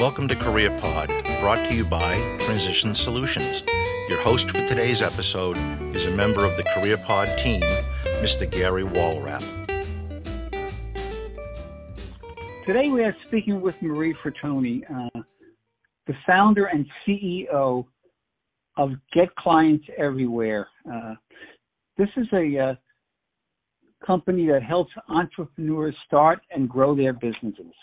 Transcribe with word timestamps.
Welcome 0.00 0.28
to 0.28 0.34
Career 0.34 0.70
Pod, 0.80 1.08
brought 1.40 1.68
to 1.68 1.74
you 1.74 1.84
by 1.84 2.14
Transition 2.40 2.94
Solutions. 2.94 3.62
Your 4.08 4.18
host 4.22 4.48
for 4.48 4.66
today's 4.66 5.02
episode 5.02 5.58
is 5.94 6.06
a 6.06 6.10
member 6.10 6.46
of 6.46 6.56
the 6.56 6.62
Career 6.74 6.96
Pod 6.96 7.28
team, 7.36 7.60
Mr. 8.22 8.50
Gary 8.50 8.82
Walrap. 8.82 9.42
Today 12.64 12.88
we 12.88 13.04
are 13.04 13.14
speaking 13.26 13.60
with 13.60 13.80
Marie 13.82 14.16
Frattoni, 14.24 14.82
uh, 14.90 15.20
the 16.06 16.14
founder 16.26 16.64
and 16.64 16.86
CEO 17.06 17.84
of 18.78 18.92
Get 19.12 19.28
Clients 19.36 19.84
Everywhere. 19.98 20.66
Uh, 20.90 21.14
this 21.98 22.08
is 22.16 22.26
a 22.32 22.58
uh, 22.58 22.74
company 24.06 24.46
that 24.46 24.62
helps 24.62 24.92
entrepreneurs 25.10 25.94
start 26.06 26.40
and 26.50 26.70
grow 26.70 26.96
their 26.96 27.12
businesses. 27.12 27.74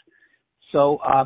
So, 0.72 0.98
uh, 0.98 1.26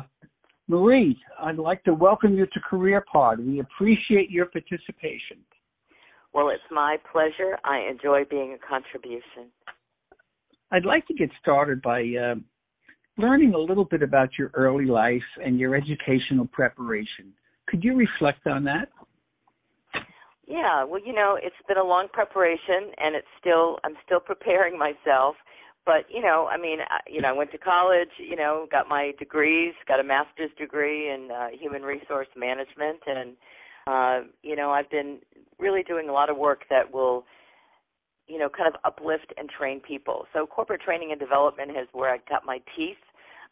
Marie, 0.68 1.18
I'd 1.40 1.58
like 1.58 1.82
to 1.84 1.94
welcome 1.94 2.34
you 2.34 2.46
to 2.46 2.60
Career 2.60 3.04
Pod. 3.12 3.40
We 3.40 3.60
appreciate 3.60 4.30
your 4.30 4.46
participation. 4.46 5.38
Well, 6.32 6.48
it's 6.48 6.62
my 6.70 6.96
pleasure. 7.10 7.58
I 7.64 7.88
enjoy 7.90 8.24
being 8.30 8.54
a 8.54 8.66
contribution. 8.66 9.50
I'd 10.70 10.86
like 10.86 11.06
to 11.08 11.14
get 11.14 11.28
started 11.40 11.82
by 11.82 12.00
uh, 12.00 12.34
learning 13.18 13.54
a 13.54 13.58
little 13.58 13.84
bit 13.84 14.02
about 14.02 14.30
your 14.38 14.50
early 14.54 14.86
life 14.86 15.20
and 15.44 15.58
your 15.58 15.74
educational 15.74 16.46
preparation. 16.46 17.34
Could 17.66 17.84
you 17.84 17.94
reflect 17.94 18.46
on 18.46 18.64
that? 18.64 18.88
Yeah, 20.46 20.84
well, 20.84 21.00
you 21.04 21.12
know, 21.12 21.38
it's 21.40 21.54
been 21.68 21.76
a 21.76 21.84
long 21.84 22.08
preparation, 22.12 22.92
and 22.98 23.14
it's 23.14 23.26
still 23.38 23.78
I'm 23.84 23.94
still 24.04 24.20
preparing 24.20 24.78
myself 24.78 25.36
but 25.84 26.04
you 26.08 26.20
know 26.20 26.48
i 26.50 26.56
mean 26.56 26.78
I, 26.80 27.00
you 27.10 27.20
know 27.20 27.28
i 27.28 27.32
went 27.32 27.50
to 27.52 27.58
college 27.58 28.10
you 28.18 28.36
know 28.36 28.66
got 28.70 28.88
my 28.88 29.12
degrees 29.18 29.74
got 29.88 30.00
a 30.00 30.04
master's 30.04 30.50
degree 30.58 31.10
in 31.10 31.30
uh, 31.30 31.48
human 31.58 31.82
resource 31.82 32.28
management. 32.36 33.00
And 33.06 33.36
uh 33.86 34.28
you 34.42 34.54
know 34.54 34.70
i've 34.70 34.90
been 34.90 35.18
really 35.58 35.82
doing 35.82 36.08
a 36.08 36.12
lot 36.12 36.30
of 36.30 36.36
work 36.36 36.62
that 36.70 36.92
will 36.92 37.24
you 38.28 38.38
know 38.38 38.48
kind 38.48 38.72
of 38.72 38.80
uplift 38.84 39.32
and 39.36 39.48
train 39.50 39.80
people. 39.80 40.26
So 40.32 40.46
corporate 40.46 40.80
training 40.82 41.10
and 41.10 41.20
development 41.20 41.70
is 41.72 41.88
where 41.92 42.10
i 42.10 42.18
got 42.28 42.46
my 42.46 42.60
teeth 42.76 43.02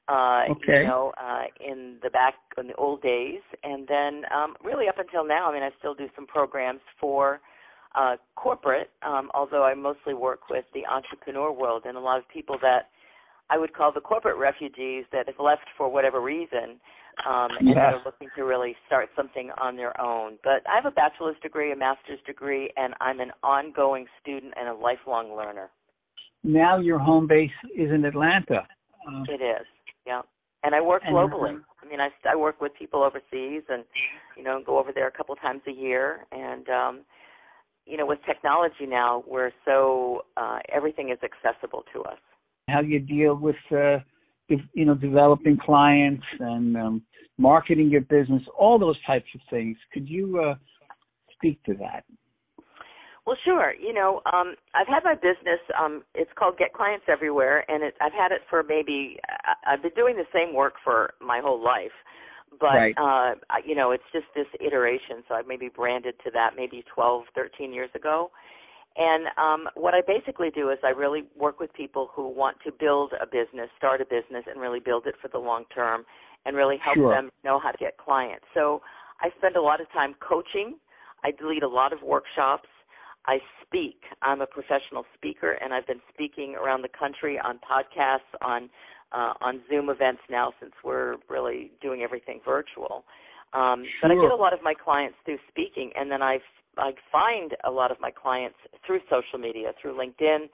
uh 0.09 0.44
okay. 0.50 0.83
you 0.83 0.87
know 0.87 1.12
uh 1.20 1.44
in 1.61 1.97
the 2.03 2.11
back 2.11 2.34
in 2.59 2.69
the 2.69 2.75
old 2.75 3.03
days. 3.03 3.41
And 3.65 3.89
then 3.89 4.22
um 4.33 4.55
really 4.65 4.89
up 4.89 4.98
until 4.98 5.27
now 5.27 5.50
i 5.50 5.53
mean 5.53 5.65
i 5.65 5.70
still 5.78 5.94
do 5.94 6.06
some 6.15 6.27
programs 6.27 6.81
for 7.00 7.41
uh, 7.94 8.16
corporate, 8.36 8.91
um, 9.06 9.30
although 9.34 9.64
I 9.64 9.74
mostly 9.74 10.14
work 10.14 10.48
with 10.48 10.64
the 10.74 10.86
entrepreneur 10.86 11.52
world 11.52 11.83
and 11.86 11.97
a 11.97 12.00
lot 12.00 12.19
of 12.19 12.28
people 12.28 12.56
that 12.62 12.88
I 13.50 13.58
would 13.58 13.72
call 13.72 13.92
the 13.92 14.00
corporate 14.00 14.38
refugees 14.38 15.05
that 15.12 15.27
have 15.27 15.41
left 15.41 15.66
for 15.77 15.88
whatever 15.88 16.20
reason 16.20 16.78
um, 17.28 17.48
and 17.58 17.70
yeah. 17.70 17.92
are 17.92 18.02
looking 18.05 18.28
to 18.36 18.44
really 18.44 18.77
start 18.86 19.08
something 19.16 19.50
on 19.60 19.77
their 19.77 19.98
own. 20.00 20.38
But 20.44 20.62
I 20.69 20.77
have 20.77 20.86
a 20.86 20.91
bachelor's 20.94 21.36
degree, 21.42 21.72
a 21.72 21.77
master's 21.77 22.20
degree, 22.27 22.70
and 22.77 22.94
I'm 23.00 23.20
an 23.20 23.32
ongoing 23.42 24.06
student 24.22 24.54
and 24.56 24.69
a 24.69 24.75
lifelong 24.75 25.36
learner. 25.36 25.70
Now 26.44 26.78
your 26.78 26.98
home 26.98 27.27
base 27.27 27.50
is 27.77 27.91
in 27.91 28.04
Atlanta. 28.04 28.66
Uh, 29.06 29.22
it 29.28 29.42
is, 29.42 29.66
yeah. 30.06 30.22
And 30.62 30.75
I 30.75 30.80
work 30.80 31.02
globally. 31.02 31.58
I 31.82 31.88
mean, 31.88 32.00
I 32.00 32.08
I 32.30 32.36
work 32.36 32.60
with 32.60 32.72
people 32.78 33.02
overseas, 33.02 33.62
and 33.69 33.84
you 34.36 34.44
know, 34.44 34.62
go 34.64 34.78
over 34.78 34.92
there 34.92 35.08
a 35.08 35.10
couple 35.10 35.34
times 35.36 35.62
a 35.66 35.72
year, 35.72 36.27
and 36.32 36.69
um, 36.69 37.00
you 37.86 37.97
know, 37.97 38.06
with 38.06 38.19
technology 38.27 38.86
now, 38.86 39.25
we're 39.27 39.50
so 39.64 40.25
uh, 40.36 40.59
everything 40.73 41.11
is 41.11 41.19
accessible 41.23 41.84
to 41.92 42.03
us. 42.03 42.19
How 42.69 42.83
do 42.83 42.89
you 42.89 43.00
deal 43.00 43.34
with, 43.34 43.56
uh, 43.72 43.99
you 44.49 44.84
know, 44.84 44.94
developing 44.94 45.56
clients 45.56 46.25
and 46.38 46.77
um, 46.77 47.03
marketing 47.38 47.91
your 47.91 48.03
business, 48.03 48.43
all 48.56 48.78
those 48.78 48.97
types 49.06 49.27
of 49.34 49.41
things. 49.50 49.77
Could 49.93 50.09
you 50.09 50.41
uh, 50.41 50.54
speak 51.32 51.62
to 51.65 51.75
that? 51.75 52.04
Well, 53.27 53.37
sure. 53.44 53.75
You 53.75 53.93
know, 53.93 54.22
um, 54.33 54.54
I've 54.75 54.88
had 54.88 55.04
my 55.04 55.15
business. 55.15 55.60
Um, 55.78 56.03
it's 56.15 56.31
called 56.37 56.59
Get 56.59 56.72
Clients 56.72 57.04
Everywhere, 57.09 57.65
and 57.69 57.83
it, 57.83 57.94
I've 58.00 58.12
had 58.12 58.33
it 58.33 58.41
for 58.49 58.62
maybe. 58.62 59.19
I've 59.66 59.83
been 59.83 59.93
doing 59.94 60.16
the 60.16 60.25
same 60.34 60.54
work 60.54 60.75
for 60.83 61.15
my 61.21 61.41
whole 61.41 61.62
life 61.62 61.93
but 62.59 62.66
right. 62.66 62.94
uh 62.99 63.34
you 63.65 63.75
know 63.75 63.93
it's 63.93 64.05
just 64.12 64.27
this 64.34 64.47
iteration 64.61 65.22
so 65.28 65.34
i 65.34 65.43
maybe 65.47 65.69
branded 65.69 66.15
to 66.25 66.31
that 66.31 66.50
maybe 66.56 66.84
12 66.93 67.25
13 67.34 67.72
years 67.72 67.91
ago 67.94 68.31
and 68.97 69.27
um 69.38 69.69
what 69.75 69.94
i 69.94 70.00
basically 70.06 70.50
do 70.50 70.71
is 70.71 70.78
i 70.83 70.89
really 70.89 71.25
work 71.39 71.60
with 71.60 71.72
people 71.75 72.10
who 72.15 72.28
want 72.28 72.56
to 72.65 72.72
build 72.72 73.12
a 73.21 73.27
business 73.27 73.69
start 73.77 74.00
a 74.00 74.05
business 74.05 74.44
and 74.50 74.60
really 74.60 74.81
build 74.81 75.06
it 75.06 75.15
for 75.21 75.28
the 75.28 75.39
long 75.39 75.65
term 75.75 76.05
and 76.47 76.56
really 76.56 76.78
help 76.83 76.97
sure. 76.97 77.15
them 77.15 77.31
know 77.44 77.60
how 77.60 77.71
to 77.71 77.78
get 77.78 77.97
clients 77.99 78.44
so 78.55 78.81
i 79.21 79.28
spend 79.39 79.56
a 79.56 79.62
lot 79.62 79.81
of 79.81 79.91
time 79.93 80.15
coaching 80.27 80.77
i 81.25 81.31
lead 81.43 81.62
a 81.62 81.69
lot 81.69 81.93
of 81.93 82.03
workshops 82.03 82.69
I 83.27 83.39
speak. 83.66 84.00
I'm 84.22 84.41
a 84.41 84.47
professional 84.47 85.05
speaker, 85.15 85.53
and 85.53 85.75
I've 85.75 85.87
been 85.87 86.00
speaking 86.12 86.55
around 86.55 86.83
the 86.83 86.89
country 86.89 87.39
on 87.39 87.59
podcasts, 87.59 88.33
on 88.41 88.71
uh, 89.12 89.34
on 89.41 89.60
Zoom 89.69 89.91
events 89.91 90.22
now 90.31 90.53
since 90.60 90.72
we're 90.84 91.16
really 91.28 91.71
doing 91.82 92.03
everything 92.03 92.41
virtual. 92.44 93.04
Um, 93.53 93.82
sure. 94.00 94.09
But 94.09 94.10
I 94.12 94.15
get 94.15 94.31
a 94.31 94.37
lot 94.37 94.53
of 94.53 94.60
my 94.62 94.75
clients 94.75 95.16
through 95.25 95.38
speaking, 95.48 95.91
and 95.97 96.10
then 96.10 96.22
I 96.22 96.38
I 96.78 96.93
find 97.10 97.56
a 97.65 97.71
lot 97.71 97.91
of 97.91 97.98
my 98.00 98.10
clients 98.10 98.56
through 98.87 99.00
social 99.10 99.38
media, 99.38 99.72
through 99.82 99.98
LinkedIn, 99.98 100.47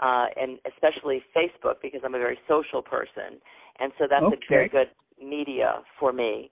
uh, 0.00 0.26
and 0.40 0.58
especially 0.72 1.22
Facebook 1.36 1.82
because 1.82 2.00
I'm 2.04 2.14
a 2.14 2.18
very 2.18 2.38
social 2.48 2.82
person, 2.82 3.40
and 3.80 3.92
so 3.98 4.06
that's 4.08 4.24
okay. 4.24 4.36
a 4.36 4.48
very 4.48 4.68
good 4.68 4.90
media 5.20 5.82
for 5.98 6.12
me. 6.12 6.50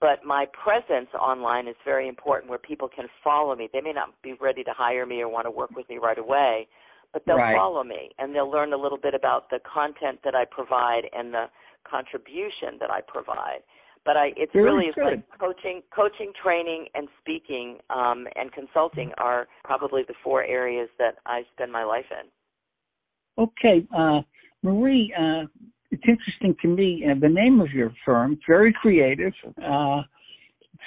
But 0.00 0.24
my 0.24 0.46
presence 0.64 1.10
online 1.14 1.68
is 1.68 1.76
very 1.84 2.08
important, 2.08 2.48
where 2.48 2.58
people 2.58 2.88
can 2.88 3.06
follow 3.22 3.54
me. 3.54 3.68
They 3.72 3.82
may 3.82 3.92
not 3.92 4.20
be 4.22 4.32
ready 4.40 4.64
to 4.64 4.70
hire 4.74 5.04
me 5.04 5.20
or 5.20 5.28
want 5.28 5.44
to 5.44 5.50
work 5.50 5.70
with 5.76 5.88
me 5.90 5.98
right 5.98 6.18
away, 6.18 6.66
but 7.12 7.22
they'll 7.26 7.36
right. 7.36 7.56
follow 7.56 7.82
me 7.82 8.10
and 8.18 8.34
they'll 8.34 8.50
learn 8.50 8.72
a 8.72 8.76
little 8.76 8.98
bit 8.98 9.14
about 9.14 9.50
the 9.50 9.58
content 9.72 10.20
that 10.24 10.34
I 10.34 10.44
provide 10.50 11.02
and 11.12 11.32
the 11.32 11.46
contribution 11.88 12.78
that 12.80 12.90
I 12.90 13.00
provide. 13.06 13.60
But 14.04 14.16
I 14.16 14.32
it's 14.36 14.52
Very 14.52 14.64
really 14.64 14.92
good. 14.94 15.04
like 15.04 15.38
coaching 15.38 15.82
coaching, 15.94 16.32
training 16.42 16.86
and 16.94 17.08
speaking 17.20 17.78
um 17.90 18.26
and 18.34 18.50
consulting 18.52 19.12
are 19.18 19.46
probably 19.64 20.02
the 20.06 20.14
four 20.24 20.42
areas 20.44 20.88
that 20.98 21.16
I 21.26 21.42
spend 21.52 21.70
my 21.72 21.84
life 21.84 22.06
in. 22.10 23.42
Okay, 23.42 23.86
uh 23.96 24.20
Marie, 24.62 25.12
uh 25.18 25.46
it's 25.90 26.04
interesting 26.06 26.54
to 26.62 26.68
me 26.68 27.04
uh, 27.10 27.18
the 27.20 27.28
name 27.28 27.60
of 27.60 27.72
your 27.72 27.92
firm, 28.04 28.32
it's 28.32 28.42
very 28.46 28.72
creative. 28.80 29.34
Uh 29.62 30.02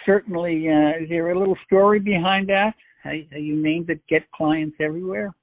certainly 0.06 0.68
uh 0.70 1.04
is 1.04 1.10
there 1.10 1.32
a 1.32 1.38
little 1.38 1.58
story 1.66 2.00
behind 2.00 2.50
that? 2.50 2.74
How, 3.04 3.12
how 3.32 3.38
you 3.38 3.56
named 3.62 3.90
it 3.90 4.02
Get 4.10 4.24
Clients 4.32 4.78
Everywhere? 4.80 5.36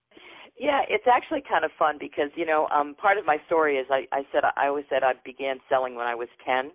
Yeah, 0.61 0.85
it's 0.93 1.09
actually 1.09 1.41
kind 1.41 1.65
of 1.65 1.73
fun 1.79 1.97
because 1.99 2.29
you 2.37 2.45
know, 2.45 2.69
um, 2.69 2.95
part 2.95 3.17
of 3.17 3.25
my 3.25 3.39
story 3.47 3.81
is 3.81 3.87
I, 3.89 4.05
I 4.13 4.29
said 4.31 4.45
I 4.45 4.69
always 4.69 4.85
said 4.91 5.03
I 5.03 5.15
began 5.25 5.57
selling 5.71 5.95
when 5.97 6.05
I 6.07 6.15
was 6.15 6.29
ten, 6.45 6.71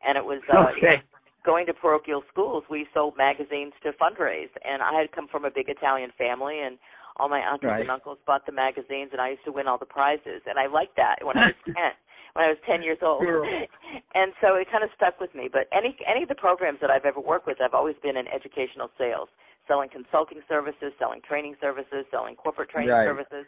and 0.00 0.16
it 0.16 0.24
was 0.24 0.40
uh, 0.48 0.72
okay. 0.76 1.04
going 1.44 1.66
to 1.66 1.74
parochial 1.74 2.24
schools. 2.32 2.64
We 2.70 2.88
sold 2.94 3.12
magazines 3.18 3.74
to 3.84 3.92
fundraise, 3.92 4.48
and 4.64 4.80
I 4.80 4.96
had 4.98 5.12
come 5.12 5.28
from 5.28 5.44
a 5.44 5.50
big 5.52 5.68
Italian 5.68 6.16
family, 6.16 6.64
and 6.64 6.78
all 7.20 7.28
my 7.28 7.40
aunts 7.40 7.62
right. 7.62 7.82
and 7.82 7.90
uncles 7.90 8.16
bought 8.26 8.46
the 8.46 8.56
magazines, 8.56 9.10
and 9.12 9.20
I 9.20 9.36
used 9.36 9.44
to 9.44 9.52
win 9.52 9.68
all 9.68 9.76
the 9.76 9.84
prizes, 9.84 10.40
and 10.48 10.58
I 10.58 10.66
liked 10.66 10.96
that 10.96 11.20
when 11.20 11.36
I 11.36 11.52
was 11.52 11.60
ten. 11.76 11.92
When 12.32 12.44
I 12.44 12.48
was 12.48 12.60
ten 12.64 12.82
years 12.82 13.04
old, 13.04 13.20
and 14.16 14.32
so 14.40 14.56
it 14.56 14.72
kind 14.72 14.84
of 14.84 14.88
stuck 14.96 15.20
with 15.20 15.34
me. 15.36 15.52
But 15.52 15.68
any 15.76 15.92
any 16.08 16.22
of 16.24 16.32
the 16.32 16.40
programs 16.40 16.80
that 16.80 16.88
I've 16.88 17.04
ever 17.04 17.20
worked 17.20 17.46
with, 17.46 17.60
I've 17.60 17.76
always 17.76 17.96
been 18.00 18.16
in 18.16 18.24
educational 18.32 18.88
sales 18.96 19.28
selling 19.68 19.88
consulting 19.88 20.40
services, 20.48 20.92
selling 20.98 21.20
training 21.26 21.56
services, 21.60 22.04
selling 22.10 22.34
corporate 22.34 22.70
training 22.70 22.90
right. 22.90 23.06
services, 23.06 23.46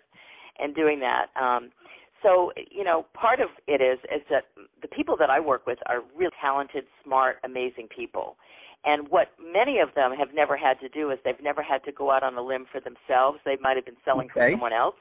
and 0.58 0.74
doing 0.74 1.00
that. 1.00 1.26
Um, 1.40 1.70
so 2.22 2.52
you 2.70 2.84
know, 2.84 3.06
part 3.14 3.40
of 3.40 3.48
it 3.66 3.80
is 3.80 3.98
is 4.14 4.22
that 4.30 4.44
the 4.82 4.88
people 4.88 5.16
that 5.18 5.30
I 5.30 5.40
work 5.40 5.66
with 5.66 5.78
are 5.86 6.00
really 6.16 6.32
talented, 6.40 6.84
smart, 7.04 7.36
amazing 7.44 7.88
people. 7.94 8.36
And 8.84 9.08
what 9.08 9.34
many 9.42 9.80
of 9.80 9.90
them 9.94 10.12
have 10.12 10.28
never 10.32 10.56
had 10.56 10.78
to 10.80 10.88
do 10.88 11.10
is 11.10 11.18
they've 11.24 11.42
never 11.42 11.62
had 11.62 11.82
to 11.84 11.92
go 11.92 12.12
out 12.12 12.22
on 12.22 12.36
a 12.36 12.42
limb 12.42 12.66
for 12.70 12.80
themselves. 12.80 13.38
They 13.44 13.56
might 13.60 13.76
have 13.76 13.84
been 13.84 13.98
selling 14.04 14.28
okay. 14.30 14.34
for 14.34 14.50
someone 14.52 14.72
else. 14.72 14.98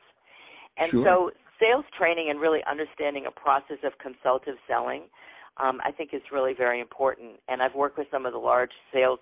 And 0.78 0.90
sure. 0.92 1.06
so 1.06 1.32
sales 1.60 1.86
training 1.98 2.30
and 2.30 2.42
really 2.42 2.60
understanding 2.70 3.26
a 3.28 3.32
process 3.32 3.78
of 3.84 3.94
consultative 4.02 4.58
selling 4.68 5.04
um, 5.60 5.80
I 5.84 5.92
think 5.92 6.14
is 6.14 6.22
really 6.32 6.54
very 6.54 6.80
important. 6.80 7.40
And 7.48 7.62
I've 7.62 7.76
worked 7.76 7.98
with 7.98 8.08
some 8.12 8.26
of 8.26 8.34
the 8.34 8.40
large 8.40 8.72
sales 8.94 9.20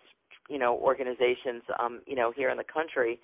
you 0.50 0.60
know 0.60 0.76
organizations 0.78 1.64
um 1.80 2.02
you 2.06 2.16
know 2.16 2.32
here 2.36 2.50
in 2.50 2.58
the 2.58 2.64
country. 2.64 3.20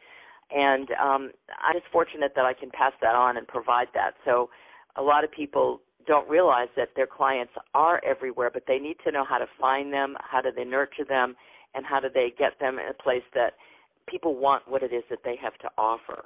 And 0.54 0.90
um 1.02 1.32
i'm 1.64 1.74
just 1.76 1.92
fortunate 1.92 2.34
that 2.36 2.46
i 2.46 2.54
can 2.54 2.70
pass 2.72 2.94
that 3.02 3.16
on 3.16 3.38
and 3.38 3.48
provide 3.48 3.88
that. 3.94 4.12
So 4.26 4.50
a 4.96 5.02
lot 5.02 5.24
of 5.24 5.32
people 5.32 5.82
don't 6.08 6.28
realize 6.30 6.68
that 6.76 6.90
their 6.96 7.08
clients 7.08 7.54
are 7.74 8.04
everywhere 8.04 8.50
but 8.52 8.64
they 8.68 8.80
need 8.80 8.98
to 9.06 9.12
know 9.12 9.24
how 9.28 9.38
to 9.38 9.46
find 9.60 9.94
them 9.94 10.18
how 10.20 10.42
do 10.42 10.50
they 10.56 10.64
nurture 10.66 11.06
them 11.08 11.36
and 11.74 11.86
how 11.86 12.00
do 12.00 12.08
they 12.14 12.34
get 12.38 12.60
them 12.60 12.80
in 12.80 12.88
a 12.90 13.04
place 13.04 13.24
that 13.34 13.54
people 14.08 14.36
want 14.36 14.68
what 14.68 14.84
it 14.84 14.92
is 14.94 15.04
that 15.10 15.20
they 15.24 15.36
have 15.42 15.58
to 15.60 15.70
offer. 15.78 16.26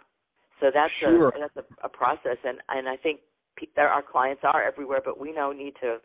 So 0.59 0.67
that's 0.73 0.93
sure. 0.99 1.29
a 1.29 1.39
that's 1.39 1.57
a, 1.57 1.85
a 1.85 1.89
process. 1.89 2.37
And 2.43 2.59
and 2.69 2.87
i 2.87 2.95
think 2.95 3.19
pe- 3.57 3.67
there 3.75 3.89
our 3.89 4.01
clients 4.03 4.41
are 4.43 4.63
everywhere 4.63 5.01
but 5.03 5.19
we 5.19 5.31
know 5.33 5.51
need 5.51 5.73
to 5.81 5.97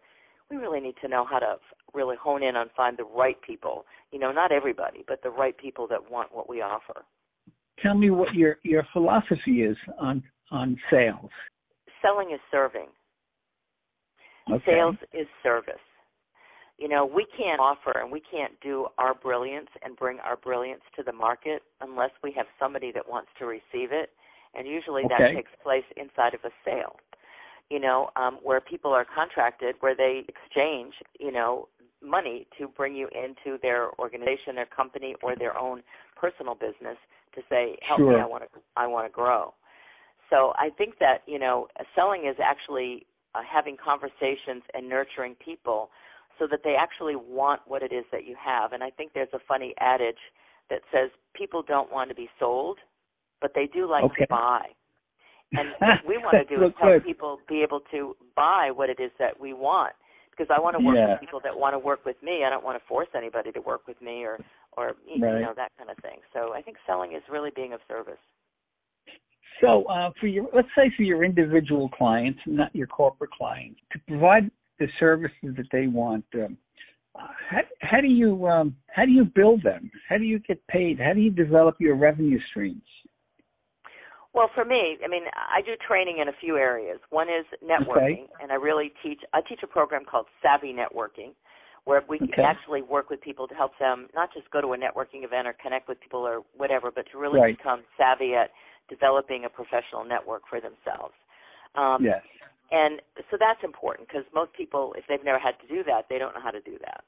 we 0.50 0.56
really 0.56 0.80
need 0.80 0.96
to 1.02 1.08
know 1.08 1.24
how 1.28 1.38
to 1.38 1.56
really 1.94 2.16
hone 2.20 2.42
in 2.42 2.56
on 2.56 2.70
find 2.76 2.96
the 2.96 3.04
right 3.04 3.36
people. 3.46 3.84
You 4.12 4.18
know, 4.18 4.32
not 4.32 4.52
everybody, 4.52 5.04
but 5.06 5.22
the 5.22 5.30
right 5.30 5.56
people 5.56 5.86
that 5.88 6.10
want 6.10 6.34
what 6.34 6.48
we 6.48 6.60
offer. 6.60 7.04
Tell 7.82 7.94
me 7.94 8.10
what 8.10 8.34
your 8.34 8.58
your 8.62 8.86
philosophy 8.92 9.62
is 9.62 9.76
on 9.98 10.22
on 10.50 10.76
sales. 10.90 11.30
Selling 12.02 12.32
is 12.32 12.40
serving. 12.50 12.88
Okay. 14.50 14.62
Sales 14.66 14.96
is 15.12 15.26
service. 15.42 15.74
You 16.78 16.88
know, 16.88 17.04
we 17.04 17.26
can't 17.36 17.60
offer 17.60 18.00
and 18.00 18.10
we 18.10 18.20
can't 18.20 18.58
do 18.62 18.86
our 18.96 19.14
brilliance 19.14 19.68
and 19.82 19.96
bring 19.96 20.18
our 20.20 20.36
brilliance 20.36 20.80
to 20.96 21.02
the 21.02 21.12
market 21.12 21.62
unless 21.82 22.10
we 22.22 22.32
have 22.32 22.46
somebody 22.58 22.90
that 22.92 23.06
wants 23.06 23.28
to 23.38 23.44
receive 23.44 23.92
it. 23.92 24.10
And 24.54 24.66
usually 24.66 25.04
Okay. 25.04 25.14
that 25.18 25.34
takes 25.36 25.50
place 25.62 25.84
inside 25.96 26.34
of 26.34 26.40
a 26.44 26.50
sale. 26.64 26.96
You 27.70 27.80
know, 27.80 28.10
um, 28.16 28.38
where 28.42 28.60
people 28.60 28.92
are 28.92 29.04
contracted, 29.04 29.76
where 29.80 29.94
they 29.94 30.24
exchange, 30.28 30.94
you 31.18 31.30
know, 31.30 31.68
money 32.02 32.46
to 32.58 32.66
bring 32.66 32.96
you 32.96 33.08
into 33.08 33.58
their 33.62 33.90
organization, 33.98 34.56
their 34.56 34.66
company, 34.66 35.14
or 35.22 35.36
their 35.36 35.56
own 35.56 35.82
personal 36.16 36.54
business 36.54 36.96
to 37.34 37.42
say, 37.48 37.78
"Help 37.86 38.00
me, 38.00 38.16
I 38.20 38.26
want 38.26 38.44
to, 38.44 38.60
I 38.76 38.86
want 38.86 39.06
to 39.06 39.12
grow." 39.12 39.54
So 40.30 40.52
I 40.56 40.70
think 40.76 40.98
that 40.98 41.22
you 41.26 41.38
know, 41.38 41.68
selling 41.94 42.26
is 42.26 42.36
actually 42.42 43.06
uh, 43.34 43.42
having 43.48 43.76
conversations 43.76 44.62
and 44.74 44.88
nurturing 44.88 45.36
people 45.36 45.90
so 46.38 46.46
that 46.50 46.60
they 46.64 46.74
actually 46.74 47.16
want 47.16 47.60
what 47.66 47.82
it 47.82 47.92
is 47.92 48.04
that 48.10 48.24
you 48.26 48.34
have. 48.42 48.72
And 48.72 48.82
I 48.82 48.90
think 48.90 49.12
there's 49.12 49.32
a 49.32 49.38
funny 49.46 49.74
adage 49.78 50.18
that 50.70 50.80
says 50.92 51.10
people 51.34 51.62
don't 51.62 51.92
want 51.92 52.08
to 52.08 52.16
be 52.16 52.28
sold, 52.38 52.78
but 53.40 53.52
they 53.54 53.66
do 53.66 53.88
like 53.88 54.04
Okay. 54.04 54.24
to 54.24 54.28
buy. 54.28 54.66
And 55.56 55.68
what 55.80 55.98
we 56.06 56.18
want 56.18 56.38
to 56.38 56.44
do 56.54 56.62
is 56.62 56.72
help 56.78 57.02
people 57.04 57.40
be 57.48 57.62
able 57.62 57.80
to 57.90 58.16
buy 58.36 58.70
what 58.72 58.90
it 58.90 59.00
is 59.00 59.10
that 59.18 59.38
we 59.38 59.52
want. 59.52 59.94
Because 60.30 60.46
I 60.54 60.60
want 60.60 60.74
to 60.78 60.80
work 60.80 60.96
Yeah. 60.96 61.12
with 61.12 61.20
people 61.20 61.40
that 61.44 61.58
want 61.58 61.74
to 61.74 61.78
work 61.78 62.04
with 62.06 62.16
me. 62.22 62.44
I 62.44 62.50
don't 62.50 62.64
want 62.64 62.80
to 62.80 62.86
force 62.86 63.08
anybody 63.14 63.52
to 63.52 63.60
work 63.60 63.86
with 63.86 64.00
me 64.00 64.24
or 64.24 64.38
or 64.76 64.94
you 65.04 65.20
Right. 65.20 65.42
know 65.42 65.52
that 65.54 65.72
kind 65.76 65.90
of 65.90 65.98
thing. 65.98 66.20
So 66.32 66.54
I 66.54 66.62
think 66.62 66.76
selling 66.86 67.12
is 67.12 67.22
really 67.28 67.50
being 67.50 67.72
of 67.72 67.80
service. 67.88 68.20
So, 69.60 69.84
uh, 69.84 70.10
for 70.18 70.26
your, 70.26 70.48
let's 70.54 70.68
say 70.76 70.90
for 70.96 71.02
your 71.02 71.24
individual 71.24 71.88
clients, 71.90 72.40
not 72.46 72.74
your 72.74 72.86
corporate 72.86 73.30
clients, 73.30 73.80
to 73.92 73.98
provide 74.08 74.50
the 74.78 74.88
services 74.98 75.54
that 75.56 75.66
they 75.72 75.86
want, 75.86 76.24
um, 76.34 76.56
how, 77.14 77.60
how 77.80 78.00
do 78.00 78.06
you 78.06 78.46
um, 78.46 78.76
how 78.88 79.04
do 79.04 79.10
you 79.10 79.24
build 79.24 79.62
them? 79.62 79.90
How 80.08 80.16
do 80.16 80.24
you 80.24 80.38
get 80.38 80.64
paid? 80.68 80.98
How 80.98 81.12
do 81.12 81.20
you 81.20 81.30
develop 81.30 81.76
your 81.80 81.96
revenue 81.96 82.38
streams? 82.50 82.82
Well, 84.32 84.48
for 84.54 84.64
me, 84.64 84.96
I 85.04 85.08
mean, 85.08 85.24
I 85.34 85.60
do 85.60 85.72
training 85.86 86.18
in 86.18 86.28
a 86.28 86.32
few 86.40 86.56
areas. 86.56 87.00
One 87.10 87.28
is 87.28 87.44
networking, 87.64 88.26
and 88.40 88.52
I 88.52 88.54
really 88.54 88.92
teach. 89.02 89.20
I 89.32 89.40
teach 89.40 89.60
a 89.62 89.66
program 89.66 90.04
called 90.04 90.26
Savvy 90.40 90.72
Networking, 90.72 91.34
where 91.84 92.02
we 92.08 92.16
Okay. 92.20 92.32
can 92.32 92.44
actually 92.44 92.82
work 92.82 93.10
with 93.10 93.20
people 93.20 93.48
to 93.48 93.54
help 93.54 93.76
them 93.78 94.08
not 94.14 94.32
just 94.32 94.48
go 94.50 94.60
to 94.60 94.72
a 94.74 94.78
networking 94.78 95.24
event 95.24 95.48
or 95.48 95.54
connect 95.54 95.88
with 95.88 95.98
people 96.00 96.20
or 96.20 96.42
whatever, 96.56 96.92
but 96.92 97.06
to 97.10 97.18
really 97.18 97.40
Right. 97.40 97.56
become 97.56 97.82
savvy 97.96 98.34
at 98.36 98.52
developing 98.88 99.44
a 99.46 99.48
professional 99.48 100.04
network 100.04 100.46
for 100.46 100.60
themselves. 100.60 101.14
Um, 101.74 102.04
yes. 102.04 102.22
and 102.70 103.02
so 103.30 103.36
that's 103.36 103.62
important 103.64 104.06
because 104.08 104.24
most 104.32 104.52
people, 104.52 104.94
if 104.96 105.06
they've 105.08 105.24
never 105.24 105.38
had 105.38 105.58
to 105.60 105.66
do 105.66 105.82
that, 105.84 106.08
they 106.08 106.18
don't 106.18 106.34
know 106.34 106.40
how 106.40 106.52
to 106.52 106.60
do 106.60 106.78
that. 106.78 107.04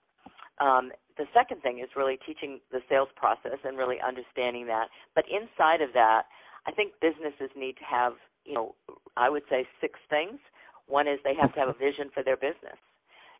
Um, 0.58 0.92
the 1.16 1.26
second 1.34 1.62
thing 1.62 1.78
is 1.78 1.88
really 1.96 2.18
teaching 2.26 2.60
the 2.70 2.80
sales 2.88 3.08
process 3.16 3.58
and 3.64 3.78
really 3.78 4.00
understanding 4.00 4.66
that. 4.66 4.88
But 5.14 5.24
inside 5.28 5.82
of 5.82 5.92
that, 5.94 6.26
I 6.66 6.72
think 6.72 6.94
businesses 7.00 7.50
need 7.56 7.76
to 7.78 7.84
have, 7.84 8.14
you 8.44 8.54
know, 8.54 8.74
I 9.16 9.30
would 9.30 9.44
say 9.50 9.66
six 9.80 9.98
things. 10.10 10.38
One 10.86 11.08
is 11.08 11.18
they 11.24 11.34
have 11.34 11.52
to 11.54 11.60
have 11.60 11.68
a 11.68 11.74
vision 11.78 12.10
for 12.14 12.22
their 12.22 12.36
business. 12.36 12.78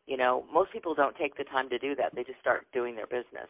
You 0.07 0.17
know, 0.17 0.45
most 0.53 0.71
people 0.71 0.95
don't 0.95 1.15
take 1.17 1.37
the 1.37 1.45
time 1.45 1.69
to 1.69 1.79
do 1.79 1.95
that. 1.95 2.15
They 2.15 2.23
just 2.23 2.39
start 2.41 2.67
doing 2.73 2.95
their 2.95 3.07
business. 3.07 3.49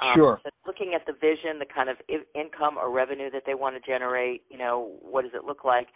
Um, 0.00 0.14
Sure. 0.16 0.40
So 0.44 0.50
looking 0.66 0.94
at 0.94 1.06
the 1.06 1.12
vision, 1.12 1.58
the 1.58 1.66
kind 1.66 1.88
of 1.90 1.96
I- 2.10 2.26
income 2.38 2.78
or 2.78 2.90
revenue 2.90 3.30
that 3.30 3.44
they 3.46 3.54
want 3.54 3.76
to 3.76 3.80
generate, 3.80 4.42
you 4.50 4.58
know, 4.58 4.98
what 5.02 5.22
does 5.22 5.32
it 5.34 5.44
look 5.44 5.64
like? 5.64 5.88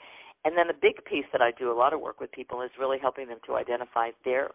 And 0.45 0.57
then 0.57 0.69
the 0.69 0.75
big 0.81 1.05
piece 1.05 1.27
that 1.33 1.43
I 1.43 1.53
do 1.53 1.73
a 1.73 1.75
lot 1.77 1.93
of 1.93 2.01
work 2.01 2.21
with 2.21 2.31
people 2.33 2.63
is 2.63 2.71
really 2.79 2.99
helping 3.01 3.29
them 3.29 3.39
to 3.47 3.57
identify 3.57 4.11
their 4.25 4.51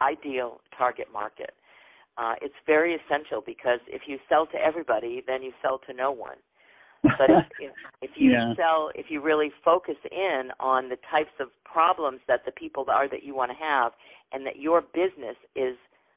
ideal 0.00 0.60
target 0.76 1.08
market. 1.12 1.50
Uh, 2.18 2.34
it's 2.42 2.54
very 2.66 2.94
essential 2.94 3.42
because 3.44 3.80
if 3.88 4.02
you 4.06 4.18
sell 4.28 4.46
to 4.46 4.58
everybody, 4.58 5.22
then 5.26 5.42
you 5.42 5.52
sell 5.62 5.78
to 5.86 5.94
no 5.94 6.12
one. 6.12 6.36
But 7.16 7.30
if, 7.30 7.42
if, 7.58 7.72
if 8.02 8.10
you 8.16 8.30
Yeah. 8.30 8.54
sell, 8.56 8.90
if 8.94 9.06
you 9.10 9.20
really 9.20 9.50
focus 9.64 9.96
in 10.10 10.50
on 10.60 10.88
the 10.88 10.98
types 11.10 11.32
of 11.40 11.48
problems 11.64 12.20
that 12.28 12.44
the 12.44 12.52
people 12.52 12.84
are 12.88 13.08
that 13.08 13.22
you 13.22 13.34
want 13.34 13.50
to 13.50 13.56
have, 13.58 13.92
and 14.32 14.46
that 14.46 14.56
your 14.56 14.82
business 14.82 15.36
is 15.56 15.76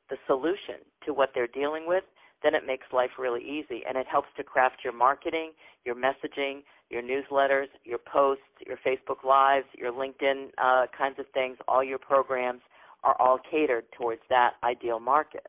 the 0.09 0.17
solution 0.27 0.83
to 1.05 1.13
what 1.13 1.29
they're 1.33 1.47
dealing 1.47 1.87
with, 1.87 2.03
then 2.43 2.55
it 2.55 2.65
makes 2.65 2.85
life 2.91 3.11
really 3.19 3.41
easy, 3.41 3.83
and 3.87 3.97
it 3.97 4.07
helps 4.07 4.27
to 4.35 4.43
craft 4.43 4.77
your 4.83 4.93
marketing, 4.93 5.51
your 5.85 5.95
messaging, 5.95 6.61
your 6.89 7.01
newsletters, 7.01 7.67
your 7.83 7.99
posts, 7.99 8.43
your 8.65 8.77
Facebook 8.85 9.23
Lives, 9.23 9.65
your 9.77 9.91
LinkedIn 9.91 10.47
uh, 10.57 10.87
kinds 10.97 11.19
of 11.19 11.25
things. 11.33 11.57
All 11.67 11.83
your 11.83 11.99
programs 11.99 12.61
are 13.03 13.15
all 13.19 13.39
catered 13.49 13.85
towards 13.97 14.21
that 14.29 14.53
ideal 14.63 14.99
market. 14.99 15.47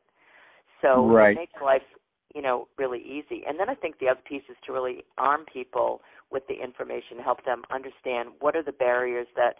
So 0.81 1.07
Right. 1.07 1.31
it 1.31 1.35
makes 1.35 1.53
life, 1.61 1.81
you 2.33 2.41
know, 2.41 2.67
really 2.77 2.99
easy. 2.99 3.43
And 3.47 3.59
then 3.59 3.69
I 3.69 3.75
think 3.75 3.99
the 3.99 4.07
other 4.07 4.21
piece 4.27 4.43
is 4.49 4.57
to 4.65 4.73
really 4.73 5.03
arm 5.17 5.45
people 5.51 6.01
with 6.31 6.43
the 6.47 6.55
information, 6.55 7.19
help 7.23 7.45
them 7.45 7.61
understand 7.71 8.29
what 8.39 8.55
are 8.55 8.63
the 8.63 8.71
barriers 8.71 9.27
that 9.35 9.55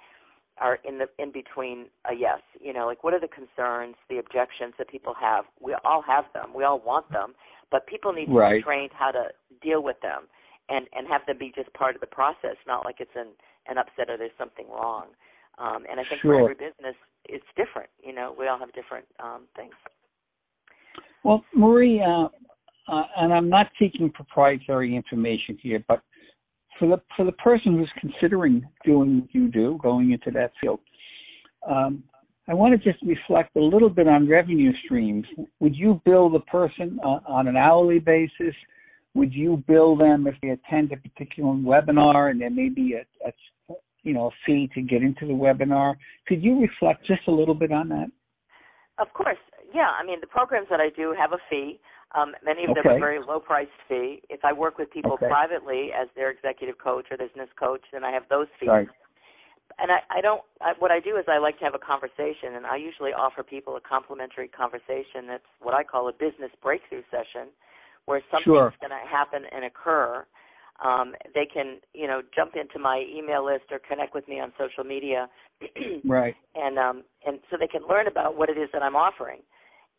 are 0.60 0.80
in 0.84 1.00
the 1.00 1.08
in 1.18 1.32
between 1.32 1.88
a 2.10 2.14
yes. 2.16 2.40
You 2.60 2.74
know, 2.74 2.86
like 2.86 3.04
what 3.04 3.14
are 3.14 3.20
the 3.20 3.28
concerns, 3.28 3.96
the 4.10 4.18
objections 4.18 4.74
that 4.78 4.88
people 4.88 5.14
have? 5.20 5.46
We 5.60 5.76
all 5.84 6.02
have 6.02 6.26
them. 6.34 6.54
We 6.56 6.64
all 6.64 6.80
want 6.80 7.12
them, 7.12 7.34
but 7.72 7.88
people 7.88 8.14
need 8.14 8.28
to 8.28 8.34
Right. 8.34 8.58
be 8.58 8.64
trained 8.64 8.92
how 8.94 9.12
to 9.12 9.30
deal 9.62 9.82
with 9.82 10.00
them 10.02 10.28
and 10.70 10.88
and 10.94 11.08
have 11.08 11.26
them 11.26 11.38
be 11.38 11.52
just 11.56 11.72
part 11.74 11.96
of 11.96 12.02
the 12.02 12.08
process, 12.08 12.58
not 12.68 12.86
like 12.86 13.00
it's 13.00 13.16
an 13.16 13.30
an 13.68 13.78
upset 13.78 14.10
or 14.10 14.18
there's 14.18 14.38
something 14.38 14.70
wrong. 14.70 15.08
Um, 15.58 15.86
and 15.90 16.00
I 16.00 16.04
think 16.10 16.22
for 16.22 16.40
every 16.40 16.56
business, 16.56 16.96
it's 17.26 17.46
different. 17.56 17.90
You 18.04 18.14
know, 18.14 18.36
we 18.38 18.48
all 18.48 18.58
have 18.58 18.74
different 18.74 19.06
um, 19.20 19.44
things. 19.56 19.74
Well, 21.24 21.46
Marie, 21.56 22.02
uh, 22.02 22.28
uh, 22.88 23.04
and 23.18 23.34
I'm 23.34 23.50
not 23.50 23.68
seeking 23.80 24.10
proprietary 24.10 24.96
information 24.96 25.58
here, 25.62 25.84
but 25.88 26.02
for 26.80 26.88
the 26.88 27.02
for 27.16 27.26
the 27.26 27.32
person 27.34 27.78
who's 27.78 27.92
considering 28.00 28.64
doing 28.86 29.22
what 29.22 29.34
you 29.34 29.48
do, 29.50 29.80
going 29.82 30.12
into 30.12 30.32
that 30.32 30.52
field, 30.60 30.80
um, 31.70 32.04
I 32.48 32.54
want 32.54 32.74
to 32.74 32.92
just 32.92 33.02
reflect 33.04 33.56
a 33.56 33.62
little 33.62 33.90
bit 33.90 34.08
on 34.08 34.28
revenue 34.28 34.72
streams. 34.86 35.26
Would 35.60 35.76
you 35.76 36.02
bill 36.04 36.30
the 36.30 36.42
person 36.42 37.00
on, 37.04 37.22
on 37.26 37.48
an 37.48 37.56
hourly 37.56 38.00
basis? 38.00 38.56
Would 39.14 39.34
you 39.34 39.64
bill 39.68 39.96
them 39.96 40.28
if 40.28 40.36
they 40.42 40.50
attend 40.50 40.92
a 40.92 40.98
particular 40.98 41.54
webinar 41.54 42.32
and 42.32 42.42
there 42.42 42.50
may 42.50 42.70
be 42.70 42.96
a, 42.96 43.28
a 43.28 43.32
you 44.02 44.14
know 44.14 44.28
a 44.28 44.32
fee 44.46 44.70
to 44.76 44.82
get 44.82 45.04
into 45.04 45.26
the 45.26 45.34
webinar? 45.34 45.96
Could 46.28 46.44
you 46.44 46.60
reflect 46.60 47.06
just 47.06 47.22
a 47.28 47.32
little 47.32 47.56
bit 47.56 47.72
on 47.72 47.88
that? 47.90 48.08
Of 49.00 49.14
course, 49.14 49.38
yeah. 49.74 49.92
I 50.00 50.06
mean, 50.06 50.20
the 50.20 50.28
programs 50.28 50.68
that 50.70 50.80
I 50.82 50.90
do 50.90 51.16
have 51.18 51.32
a 51.32 51.38
fee. 51.50 51.80
Um, 52.16 52.36
many 52.46 52.64
of 52.64 52.76
them 52.76 52.86
Okay. 52.86 52.96
are 52.96 53.00
very 53.00 53.20
low 53.20 53.40
priced 53.40 53.72
fee. 53.88 54.22
If 54.30 54.46
I 54.46 54.54
work 54.54 54.78
with 54.78 54.92
people 54.92 55.14
Okay. 55.14 55.28
privately 55.28 55.92
as 55.94 56.08
their 56.16 56.30
executive 56.30 56.78
coach 56.78 57.08
or 57.12 57.18
business 57.18 57.50
coach, 57.58 57.82
then 57.92 58.04
I 58.04 58.12
have 58.12 58.28
those 58.30 58.48
fees. 58.60 58.70
Right. 58.70 58.88
And 59.80 59.92
I, 59.92 60.00
I 60.12 60.22
don't. 60.22 60.44
I, 60.62 60.74
what 60.78 60.92
I 60.92 61.00
do 61.00 61.18
is 61.18 61.26
I 61.28 61.40
like 61.40 61.58
to 61.60 61.66
have 61.66 61.74
a 61.74 61.80
conversation, 61.80 62.56
and 62.56 62.66
I 62.66 62.76
usually 62.76 63.12
offer 63.12 63.42
people 63.42 63.76
a 63.76 63.82
complimentary 63.82 64.48
conversation. 64.48 65.26
That's 65.28 65.44
what 65.62 65.74
I 65.74 65.84
call 65.84 66.08
a 66.10 66.14
business 66.14 66.52
breakthrough 66.62 67.02
session, 67.10 67.50
where 68.06 68.22
something's 68.30 68.46
Sure. 68.46 68.74
going 68.80 68.92
to 68.92 69.08
happen 69.10 69.46
and 69.52 69.66
occur. 69.66 70.26
Um, 70.84 71.16
they 71.34 71.46
can, 71.46 71.80
you 71.94 72.08
know, 72.08 72.22
jump 72.36 72.56
into 72.56 72.78
my 72.78 73.04
email 73.10 73.44
list 73.46 73.66
or 73.72 73.80
connect 73.80 74.14
with 74.14 74.28
me 74.28 74.40
on 74.40 74.54
social 74.60 74.84
media, 74.84 75.28
Right. 76.04 76.36
and 76.56 76.78
um, 76.78 77.04
and 77.26 77.40
so 77.50 77.58
they 77.60 77.68
can 77.68 77.82
learn 77.88 78.08
about 78.08 78.38
what 78.38 78.50
it 78.50 78.58
is 78.60 78.70
that 78.74 78.84
I'm 78.84 78.96
offering. 78.96 79.40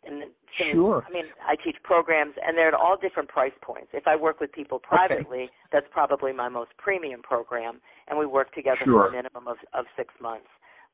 And 0.07 0.25
Sure. 0.73 1.05
I 1.09 1.13
mean, 1.13 1.25
I 1.45 1.57
teach 1.57 1.77
programs, 1.83 2.35
and 2.47 2.57
they're 2.57 2.69
at 2.69 2.75
all 2.75 2.97
different 2.97 3.29
price 3.29 3.53
points. 3.61 3.89
If 3.93 4.07
I 4.07 4.15
work 4.15 4.39
with 4.39 4.53
people 4.53 4.79
privately, 4.79 5.51
that's 5.73 5.87
probably 5.91 6.33
my 6.33 6.49
most 6.49 6.71
premium 6.79 7.23
program, 7.23 7.81
and 8.09 8.17
we 8.19 8.25
work 8.27 8.55
together 8.55 8.79
Sure. 8.85 8.93
for 8.93 9.09
a 9.09 9.13
minimum 9.13 9.49
of, 9.49 9.57
of 9.73 9.85
six 9.97 10.15
months 10.21 10.47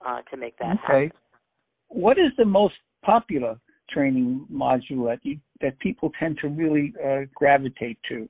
uh, 0.06 0.22
to 0.30 0.36
make 0.36 0.56
that 0.58 0.78
Okay. 0.78 0.82
happen. 0.82 1.10
What 1.88 2.18
is 2.18 2.32
the 2.38 2.44
most 2.46 2.76
popular 3.02 3.60
training 3.90 4.46
module 4.50 5.06
that 5.08 5.18
you 5.24 5.38
that 5.60 5.78
people 5.80 6.10
tend 6.18 6.38
to 6.38 6.48
really 6.48 6.94
uh, 7.04 7.26
gravitate 7.34 7.98
to? 8.08 8.28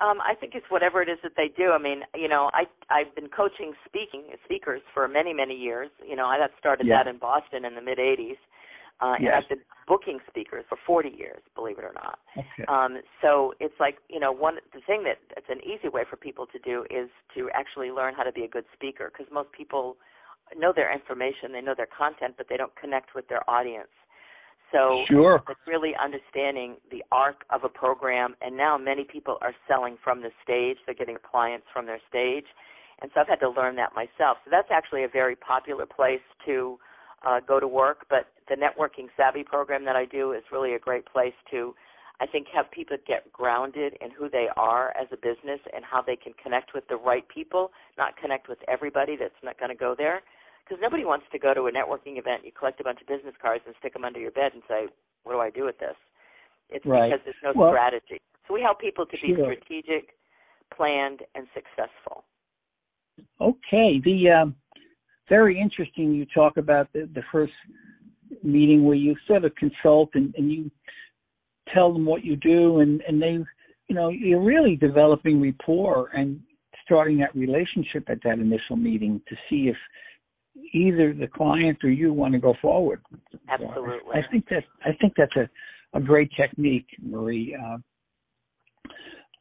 Um, 0.00 0.20
I 0.20 0.34
think 0.38 0.54
it's 0.54 0.66
whatever 0.68 1.00
it 1.00 1.08
is 1.08 1.18
that 1.22 1.32
they 1.36 1.48
do. 1.56 1.70
I 1.70 1.78
mean, 1.78 2.02
you 2.14 2.28
know, 2.28 2.50
I 2.52 2.64
I've 2.90 3.14
been 3.14 3.28
coaching 3.28 3.72
speaking 3.86 4.24
speakers 4.44 4.82
for 4.92 5.06
many 5.06 5.32
many 5.32 5.54
years. 5.54 5.90
You 6.06 6.16
know, 6.16 6.26
I 6.26 6.38
got 6.38 6.50
started 6.58 6.88
Yeah. 6.88 7.02
that 7.02 7.08
in 7.08 7.18
Boston 7.18 7.64
in 7.64 7.74
the 7.74 7.80
mid 7.80 7.98
'80s, 7.98 8.38
uh, 9.02 9.14
and 9.18 9.28
I've 9.28 9.48
been 9.48 9.62
booking 9.88 10.20
speakers 10.28 10.64
for 10.68 10.78
40 10.86 11.08
years, 11.08 11.42
believe 11.54 11.78
it 11.78 11.84
or 11.84 11.92
not. 11.94 12.18
Okay. 12.38 12.64
Um, 12.68 13.02
so 13.20 13.52
it's 13.58 13.74
like 13.80 13.98
you 14.08 14.20
know 14.20 14.30
one 14.30 14.56
the 14.72 14.80
thing 14.86 15.02
that 15.04 15.18
it's 15.36 15.48
an 15.50 15.60
easy 15.64 15.88
way 15.88 16.02
for 16.08 16.16
people 16.16 16.46
to 16.46 16.58
do 16.60 16.84
is 16.88 17.10
to 17.34 17.50
actually 17.52 17.90
learn 17.90 18.14
how 18.14 18.22
to 18.22 18.32
be 18.32 18.44
a 18.44 18.48
good 18.48 18.64
speaker 18.72 19.10
because 19.12 19.30
most 19.32 19.50
people 19.52 19.96
know 20.56 20.72
their 20.74 20.92
information, 20.92 21.52
they 21.52 21.60
know 21.60 21.74
their 21.76 21.88
content, 21.90 22.34
but 22.36 22.46
they 22.48 22.56
don't 22.56 22.74
connect 22.76 23.14
with 23.14 23.26
their 23.28 23.48
audience. 23.50 23.90
So 24.70 25.04
sure. 25.06 25.42
it's 25.50 25.60
really 25.66 25.92
understanding 26.02 26.76
the 26.90 27.04
arc 27.12 27.44
of 27.50 27.64
a 27.64 27.68
program, 27.68 28.34
and 28.40 28.56
now 28.56 28.78
many 28.78 29.04
people 29.04 29.36
are 29.42 29.54
selling 29.68 29.98
from 30.02 30.22
the 30.22 30.30
stage. 30.42 30.78
They're 30.86 30.94
getting 30.94 31.18
clients 31.30 31.66
from 31.72 31.84
their 31.84 32.00
stage, 32.08 32.46
and 33.02 33.10
so 33.12 33.20
I've 33.20 33.28
had 33.28 33.40
to 33.40 33.50
learn 33.50 33.76
that 33.76 33.94
myself. 33.94 34.38
So 34.44 34.50
that's 34.50 34.70
actually 34.70 35.04
a 35.04 35.08
very 35.08 35.36
popular 35.36 35.84
place 35.84 36.24
to 36.46 36.78
uh, 37.26 37.40
go 37.46 37.60
to 37.60 37.68
work. 37.68 38.06
But 38.08 38.32
the 38.52 38.60
networking 38.60 39.08
savvy 39.16 39.42
program 39.42 39.84
that 39.86 39.96
I 39.96 40.04
do 40.04 40.32
is 40.32 40.42
really 40.52 40.74
a 40.74 40.78
great 40.78 41.06
place 41.06 41.32
to, 41.50 41.74
I 42.20 42.26
think, 42.26 42.46
have 42.54 42.70
people 42.70 42.98
get 43.06 43.32
grounded 43.32 43.94
in 44.02 44.10
who 44.10 44.28
they 44.28 44.48
are 44.56 44.90
as 44.90 45.08
a 45.10 45.16
business 45.16 45.60
and 45.74 45.82
how 45.84 46.02
they 46.02 46.16
can 46.16 46.34
connect 46.42 46.74
with 46.74 46.84
the 46.88 46.96
right 46.96 47.26
people, 47.28 47.72
not 47.96 48.16
connect 48.20 48.48
with 48.50 48.58
everybody 48.68 49.16
that's 49.16 49.40
not 49.42 49.58
going 49.58 49.70
to 49.70 49.76
go 49.76 49.94
there. 49.96 50.20
Because 50.64 50.82
nobody 50.82 51.04
wants 51.04 51.24
to 51.32 51.38
go 51.38 51.54
to 51.54 51.62
a 51.62 51.72
networking 51.72 52.18
event, 52.18 52.44
you 52.44 52.52
collect 52.52 52.78
a 52.80 52.84
bunch 52.84 53.00
of 53.00 53.06
business 53.06 53.34
cards 53.40 53.64
and 53.66 53.74
stick 53.78 53.94
them 53.94 54.04
under 54.04 54.20
your 54.20 54.30
bed 54.30 54.52
and 54.52 54.62
say, 54.68 54.86
"What 55.24 55.32
do 55.32 55.40
I 55.40 55.50
do 55.50 55.64
with 55.64 55.78
this?" 55.78 55.96
It's 56.68 56.84
right. 56.86 57.10
because 57.10 57.24
there's 57.24 57.42
no 57.42 57.52
well, 57.56 57.72
strategy. 57.72 58.20
So 58.46 58.54
we 58.54 58.60
help 58.60 58.80
people 58.80 59.06
to 59.06 59.16
be 59.20 59.34
sure. 59.34 59.54
strategic, 59.54 60.10
planned, 60.76 61.20
and 61.34 61.46
successful. 61.54 62.24
Okay. 63.40 64.00
The 64.04 64.30
um, 64.30 64.54
very 65.28 65.58
interesting. 65.58 66.12
You 66.12 66.26
talk 66.26 66.58
about 66.58 66.92
the, 66.92 67.08
the 67.14 67.22
first 67.32 67.52
meeting 68.42 68.84
where 68.84 68.96
you 68.96 69.14
sort 69.26 69.44
of 69.44 69.54
consult 69.56 70.10
and, 70.14 70.34
and 70.36 70.50
you 70.50 70.70
tell 71.72 71.92
them 71.92 72.04
what 72.04 72.24
you 72.24 72.36
do, 72.36 72.80
and 72.80 73.00
and 73.02 73.20
they, 73.20 73.38
you 73.88 73.94
know, 73.94 74.08
you're 74.08 74.42
really 74.42 74.76
developing 74.76 75.40
rapport 75.40 76.10
and 76.14 76.40
starting 76.84 77.18
that 77.18 77.34
relationship 77.34 78.08
at 78.08 78.18
that 78.24 78.38
initial 78.38 78.76
meeting 78.76 79.20
to 79.28 79.36
see 79.48 79.68
if 79.68 79.76
either 80.74 81.14
the 81.14 81.26
client 81.26 81.78
or 81.82 81.90
you 81.90 82.12
want 82.12 82.32
to 82.32 82.40
go 82.40 82.54
forward. 82.60 83.00
Absolutely. 83.48 84.00
So 84.12 84.18
I 84.18 84.22
think 84.30 84.48
that 84.48 84.64
I 84.84 84.92
think 85.00 85.14
that's 85.16 85.36
a 85.36 85.48
a 85.94 86.00
great 86.00 86.30
technique, 86.36 86.86
Marie. 87.02 87.54
Uh, 87.54 87.76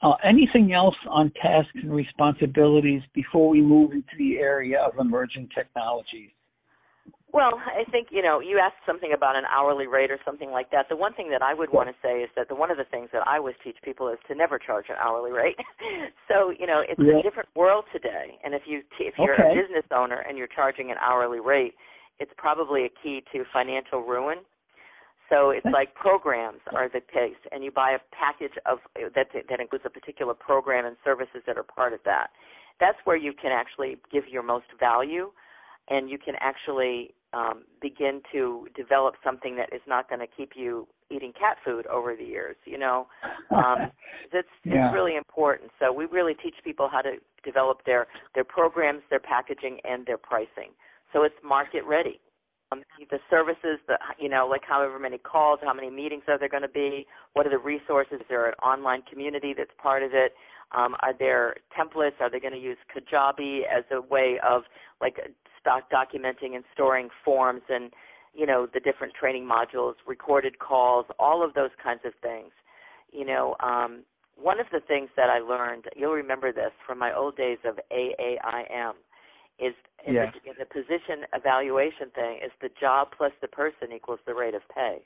uh, 0.03 0.15
anything 0.23 0.73
else 0.73 0.95
on 1.09 1.31
tasks 1.41 1.71
and 1.75 1.93
responsibilities 1.93 3.01
before 3.13 3.49
we 3.49 3.61
move 3.61 3.91
into 3.91 4.15
the 4.17 4.37
area 4.37 4.79
of 4.79 4.93
emerging 4.99 5.47
technologies? 5.55 6.31
Well, 7.33 7.55
I 7.63 7.89
think 7.91 8.09
you 8.11 8.21
know 8.21 8.39
you 8.41 8.59
asked 8.59 8.83
something 8.85 9.13
about 9.15 9.35
an 9.35 9.45
hourly 9.47 9.87
rate 9.87 10.11
or 10.11 10.19
something 10.25 10.51
like 10.51 10.69
that. 10.71 10.87
The 10.89 10.95
one 10.95 11.13
thing 11.13 11.29
that 11.31 11.41
I 11.41 11.53
would 11.53 11.71
want 11.71 11.87
to 11.87 11.95
say 12.03 12.19
is 12.23 12.29
that 12.35 12.49
the 12.49 12.55
one 12.55 12.71
of 12.71 12.77
the 12.77 12.83
things 12.83 13.09
that 13.13 13.25
I 13.27 13.37
always 13.37 13.55
teach 13.63 13.77
people 13.83 14.09
is 14.09 14.19
to 14.27 14.35
never 14.35 14.59
charge 14.59 14.85
an 14.89 14.95
hourly 14.99 15.31
rate. 15.31 15.55
so 16.27 16.51
you 16.51 16.67
know 16.67 16.83
it's 16.87 16.99
Yeah. 16.99 17.19
a 17.19 17.23
different 17.23 17.49
world 17.55 17.85
today, 17.93 18.37
and 18.43 18.53
if 18.53 18.63
you 18.65 18.83
if 18.99 19.15
you're 19.17 19.33
Okay. 19.33 19.51
a 19.51 19.55
business 19.55 19.85
owner 19.91 20.19
and 20.27 20.37
you're 20.37 20.47
charging 20.47 20.91
an 20.91 20.97
hourly 20.99 21.39
rate, 21.39 21.75
it's 22.19 22.33
probably 22.37 22.85
a 22.85 22.89
key 23.01 23.23
to 23.31 23.45
financial 23.53 24.01
ruin. 24.01 24.39
So 25.29 25.51
it's 25.51 25.65
like 25.71 25.95
programs 25.95 26.59
are 26.75 26.89
the 26.89 26.99
case, 26.99 27.39
and 27.53 27.63
you 27.63 27.71
buy 27.71 27.91
a 27.91 27.99
package 28.11 28.57
of 28.65 28.79
that 29.15 29.27
that 29.49 29.59
includes 29.61 29.85
a 29.85 29.89
particular 29.89 30.33
program 30.33 30.85
and 30.85 30.97
services 31.05 31.41
that 31.47 31.57
are 31.57 31.63
part 31.63 31.93
of 31.93 32.01
that. 32.03 32.31
That's 32.81 32.97
where 33.05 33.15
you 33.15 33.31
can 33.31 33.51
actually 33.53 33.95
give 34.11 34.27
your 34.27 34.43
most 34.43 34.65
value, 34.77 35.31
and 35.89 36.09
you 36.09 36.17
can 36.17 36.35
actually 36.41 37.13
um, 37.33 37.63
begin 37.81 38.21
to 38.31 38.67
develop 38.75 39.15
something 39.23 39.55
that 39.55 39.73
is 39.73 39.81
not 39.87 40.09
going 40.09 40.19
to 40.19 40.27
keep 40.27 40.51
you 40.55 40.87
eating 41.09 41.33
cat 41.33 41.57
food 41.63 41.85
over 41.87 42.15
the 42.15 42.23
years. 42.23 42.55
You 42.65 42.77
know, 42.77 43.07
um, 43.51 43.91
that's 44.33 44.47
Yeah. 44.63 44.85
it's 44.87 44.93
really 44.93 45.15
important. 45.15 45.71
So 45.79 45.91
we 45.91 46.05
really 46.05 46.33
teach 46.33 46.55
people 46.63 46.87
how 46.91 47.01
to 47.01 47.13
develop 47.43 47.83
their 47.85 48.07
their 48.35 48.43
programs, 48.43 49.01
their 49.09 49.19
packaging, 49.19 49.79
and 49.83 50.05
their 50.05 50.17
pricing. 50.17 50.71
So 51.13 51.23
it's 51.23 51.35
market 51.43 51.83
ready. 51.85 52.19
Um, 52.73 52.83
the 53.09 53.19
services, 53.29 53.79
the 53.87 53.97
you 54.17 54.29
know, 54.29 54.47
like 54.47 54.61
however 54.67 54.97
many 54.97 55.17
calls, 55.17 55.59
how 55.61 55.73
many 55.73 55.89
meetings 55.89 56.23
are 56.27 56.39
there 56.39 56.47
going 56.49 56.61
to 56.63 56.69
be? 56.69 57.05
What 57.33 57.45
are 57.45 57.49
the 57.49 57.57
resources? 57.57 58.21
Is 58.21 58.25
there 58.29 58.47
an 58.47 58.53
online 58.63 59.01
community 59.09 59.53
that's 59.57 59.71
part 59.81 60.03
of 60.03 60.11
it? 60.13 60.33
Um, 60.73 60.95
are 61.01 61.13
there 61.17 61.55
templates? 61.77 62.21
Are 62.21 62.29
they 62.29 62.39
going 62.39 62.53
to 62.53 62.59
use 62.59 62.77
Kajabi 62.95 63.63
as 63.67 63.83
a 63.91 64.01
way 64.01 64.39
of 64.47 64.63
like 65.01 65.17
documenting 65.65 66.55
and 66.55 66.63
storing 66.73 67.09
forms 67.23 67.61
and 67.69 67.91
you 68.33 68.45
know 68.45 68.67
the 68.73 68.79
different 68.79 69.13
training 69.13 69.47
modules, 69.47 69.95
recorded 70.07 70.59
calls, 70.59 71.05
all 71.19 71.43
of 71.43 71.53
those 71.53 71.71
kinds 71.83 72.01
of 72.05 72.13
things. 72.21 72.51
You 73.11 73.25
know, 73.25 73.55
um, 73.59 74.03
one 74.35 74.59
of 74.59 74.67
the 74.71 74.79
things 74.79 75.09
that 75.17 75.29
I 75.29 75.39
learned, 75.39 75.85
you'll 75.95 76.13
remember 76.13 76.51
this 76.51 76.71
from 76.87 76.97
my 76.97 77.13
old 77.13 77.35
days 77.35 77.59
of 77.65 77.77
AAIM, 77.91 78.93
is 79.59 79.73
in, 80.07 80.15
Yeah. 80.15 80.31
the, 80.31 80.49
in 80.49 80.55
the 80.57 80.65
position 80.65 81.25
evaluation 81.33 82.09
thing 82.15 82.39
is 82.43 82.51
the 82.61 82.69
job 82.79 83.09
plus 83.15 83.31
the 83.41 83.47
person 83.47 83.91
equals 83.93 84.19
the 84.25 84.33
rate 84.33 84.55
of 84.55 84.61
pay. 84.73 85.01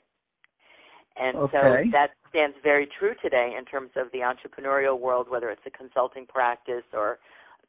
And 1.16 1.36
Okay. 1.36 1.52
so 1.52 1.90
that 1.92 2.10
stands 2.30 2.56
very 2.62 2.86
true 2.98 3.14
today 3.22 3.54
in 3.58 3.64
terms 3.64 3.90
of 3.96 4.10
the 4.12 4.18
entrepreneurial 4.18 4.98
world, 4.98 5.28
whether 5.28 5.50
it's 5.50 5.62
a 5.66 5.70
consulting 5.70 6.26
practice 6.26 6.84
or 6.92 7.18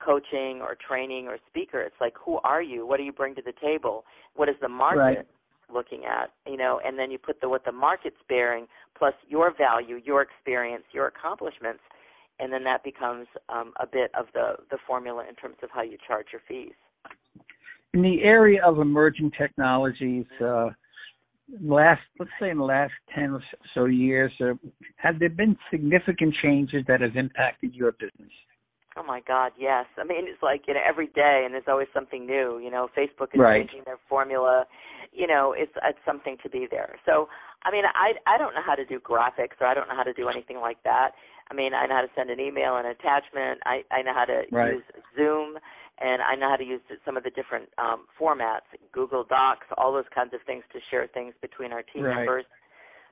coaching 0.04 0.62
or 0.62 0.76
training 0.76 1.28
or 1.28 1.38
speaker. 1.48 1.82
It's 1.82 1.96
like, 2.00 2.14
who 2.24 2.40
are 2.44 2.62
you? 2.62 2.86
What 2.86 2.98
do 2.98 3.04
you 3.04 3.12
bring 3.12 3.36
to 3.36 3.42
the 3.42 3.54
table? 3.62 4.06
What 4.36 4.50
is 4.50 4.56
the 4.62 4.70
market 4.70 5.00
Right. 5.00 5.28
looking 5.74 6.06
at? 6.06 6.32
You 6.46 6.58
know, 6.58 6.80
and 6.86 6.98
then 6.98 7.12
you 7.12 7.18
put 7.18 7.42
the 7.42 7.50
what 7.50 7.66
the 7.66 7.72
market's 7.72 8.22
bearing 8.30 8.68
plus 8.98 9.14
your 9.28 9.54
value, 9.56 10.00
your 10.04 10.22
experience, 10.22 10.84
your 10.92 11.08
accomplishments, 11.08 11.82
and 12.40 12.52
then 12.52 12.64
that 12.64 12.84
becomes 12.84 13.28
um, 13.50 13.74
a 13.80 13.88
bit 13.88 14.12
of 14.18 14.28
the 14.34 14.56
the 14.70 14.78
formula 14.86 15.26
in 15.28 15.36
terms 15.36 15.58
of 15.64 15.70
how 15.72 15.82
you 15.82 15.98
charge 16.08 16.28
your 16.32 16.42
fees. 16.48 16.76
In 17.94 18.02
the 18.02 18.22
area 18.22 18.64
of 18.64 18.80
emerging 18.80 19.32
technologies, 19.38 20.26
uh, 20.42 20.70
last 21.62 22.02
let's 22.20 22.32
say 22.40 22.50
in 22.50 22.58
the 22.58 22.64
last 22.64 22.94
ten 23.14 23.32
or 23.32 23.44
so 23.74 23.86
years, 23.86 24.32
uh, 24.42 24.54
have 24.98 25.20
there 25.20 25.30
been 25.30 25.58
significant 25.72 26.36
changes 26.44 26.84
that 26.88 27.02
have 27.02 27.16
impacted 27.16 27.74
your 27.74 27.94
business? 27.94 28.32
Oh 28.98 29.04
my 29.04 29.22
God, 29.22 29.52
yes. 29.58 29.86
I 29.98 30.04
mean, 30.04 30.26
it's 30.28 30.42
like 30.42 30.64
you 30.68 30.74
know 30.74 30.80
every 30.88 31.08
day, 31.08 31.44
and 31.46 31.54
there's 31.54 31.68
always 31.68 31.88
something 31.94 32.26
new. 32.26 32.58
You 32.58 32.72
know, 32.72 32.90
Facebook 32.98 33.34
is 33.34 33.40
Right. 33.40 33.62
changing 33.62 33.84
their 33.86 34.00
formula. 34.10 34.66
You 35.14 35.28
know, 35.28 35.54
it's 35.56 35.72
it's 35.84 36.00
something 36.06 36.38
to 36.42 36.50
be 36.50 36.68
there. 36.70 36.96
So, 37.06 37.30
I 37.64 37.72
mean, 37.72 37.84
I 37.86 38.14
I 38.26 38.38
don't 38.38 38.56
know 38.56 38.66
how 38.66 38.76
to 38.76 38.86
do 38.86 39.00
graphics, 39.00 39.62
or 39.62 39.68
I 39.68 39.74
don't 39.76 39.88
know 39.88 39.96
how 39.96 40.04
to 40.04 40.14
do 40.14 40.30
anything 40.30 40.58
like 40.58 40.82
that. 40.84 41.12
I 41.50 41.54
mean, 41.54 41.74
I 41.74 41.86
know 41.86 41.96
how 41.96 42.02
to 42.02 42.12
send 42.16 42.30
an 42.32 42.40
email, 42.40 42.78
an 42.78 42.88
attachment. 42.88 43.62
I 43.66 43.84
I 43.92 44.02
know 44.02 44.14
how 44.16 44.26
to 44.26 44.44
Right. 44.52 44.74
use 44.74 44.84
Zoom, 45.16 45.58
and 46.00 46.22
I 46.22 46.36
know 46.36 46.50
how 46.50 46.58
to 46.58 46.66
use 46.66 46.82
some 47.06 47.18
of 47.18 47.24
the 47.24 47.30
different 47.32 47.70
um, 47.78 48.06
formats, 48.20 48.66
Google 48.92 49.24
Docs, 49.24 49.68
all 49.78 49.94
those 49.94 50.10
kinds 50.14 50.34
of 50.34 50.42
things 50.48 50.64
to 50.74 50.80
share 50.90 51.08
things 51.08 51.34
between 51.42 51.72
our 51.72 51.84
team 51.84 52.04
Right. 52.04 52.18
members. 52.18 52.46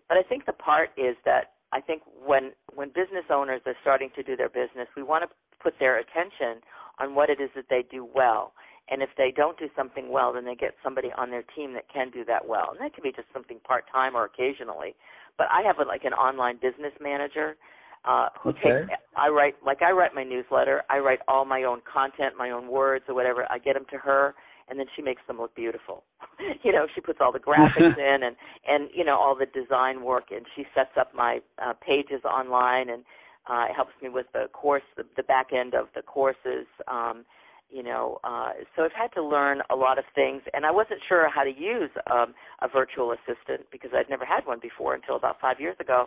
But 0.10 0.18
I 0.18 0.24
think 0.24 0.46
the 0.46 0.54
part 0.54 0.90
is 0.98 1.16
that 1.26 1.54
I 1.72 1.82
think 1.82 2.04
when 2.26 2.52
when 2.74 2.90
business 2.90 3.26
owners 3.30 3.62
are 3.66 3.76
starting 3.82 4.10
to 4.16 4.24
do 4.24 4.36
their 4.36 4.50
business, 4.50 4.88
we 4.96 5.04
want 5.04 5.24
to 5.24 5.30
put 5.66 5.74
their 5.80 5.98
attention 5.98 6.62
on 7.00 7.16
what 7.16 7.32
it 7.32 7.42
is 7.42 7.50
that 7.56 7.66
they 7.70 7.84
do 7.90 8.06
well. 8.06 8.54
And 8.88 9.02
if 9.02 9.10
they 9.18 9.34
don't 9.36 9.58
do 9.58 9.66
something 9.76 10.12
well, 10.12 10.32
then 10.34 10.46
they 10.46 10.54
get 10.54 10.76
somebody 10.84 11.10
on 11.18 11.32
their 11.32 11.44
team 11.56 11.74
that 11.74 11.86
can 11.92 12.12
do 12.12 12.24
that 12.26 12.48
well. 12.48 12.70
And 12.70 12.80
that 12.80 12.94
can 12.94 13.02
be 13.02 13.12
just 13.12 13.28
something 13.34 13.58
part 13.66 13.86
time 13.92 14.16
or 14.16 14.26
occasionally. 14.26 14.94
But 15.40 15.48
I 15.52 15.66
have 15.66 15.80
a, 15.80 15.90
like 15.90 16.06
an 16.06 16.14
online 16.14 16.58
business 16.62 16.94
manager 17.02 17.58
uh, 18.06 18.30
who 18.40 18.50
Okay. 18.50 18.86
takes. 18.86 19.02
I 19.18 19.30
write 19.30 19.56
like 19.66 19.82
I 19.82 19.90
write 19.92 20.14
my 20.14 20.24
newsletter. 20.24 20.84
I 20.92 21.00
write 21.00 21.20
all 21.28 21.46
my 21.46 21.64
own 21.64 21.82
content, 21.92 22.36
my 22.38 22.52
own 22.52 22.68
words 22.68 23.06
or 23.10 23.16
whatever. 23.16 23.48
I 23.52 23.58
get 23.58 23.74
them 23.74 23.86
to 23.90 23.98
her, 23.98 24.36
and 24.70 24.78
then 24.80 24.86
she 24.96 25.02
makes 25.02 25.24
them 25.26 25.40
look 25.40 25.56
beautiful. 25.56 26.04
you 26.64 26.72
know, 26.72 26.86
she 26.94 27.02
puts 27.02 27.18
all 27.20 27.32
the 27.32 27.40
graphics 27.40 27.98
in 27.98 28.22
and 28.22 28.36
and 28.68 28.90
you 28.94 29.04
know 29.04 29.18
all 29.18 29.36
the 29.36 29.48
design 29.48 30.04
work, 30.04 30.26
and 30.30 30.46
she 30.56 30.66
sets 30.76 30.94
up 31.00 31.16
my 31.16 31.40
uh, 31.58 31.74
pages 31.74 32.24
online 32.24 32.90
and 32.90 33.04
uh, 33.48 33.66
it 33.70 33.76
helps 33.76 33.94
me 34.02 34.10
with 34.10 34.26
the 34.34 34.48
course, 34.54 34.84
the, 34.98 35.04
the 35.16 35.24
back 35.24 35.48
end 35.54 35.74
of 35.74 35.88
the 35.96 36.02
courses. 36.02 36.66
Um, 36.88 37.26
you 37.70 37.84
know, 37.84 38.20
uh, 38.24 38.52
so 38.76 38.84
I've 38.84 38.92
had 38.92 39.12
to 39.16 39.24
learn 39.24 39.62
a 39.70 39.76
lot 39.76 39.98
of 39.98 40.06
things, 40.14 40.42
and 40.54 40.66
I 40.66 40.72
wasn't 40.72 41.00
sure 41.08 41.28
how 41.30 41.44
to 41.44 41.50
use 41.50 41.90
um, 42.12 42.34
a 42.62 42.68
virtual 42.68 43.12
assistant 43.12 43.68
because 43.72 43.92
I'd 43.94 44.10
never 44.10 44.26
had 44.26 44.46
one 44.46 44.60
before 44.62 44.94
until 44.94 45.16
about 45.16 45.42
five 45.42 45.60
years 45.60 45.76
ago, 45.80 46.06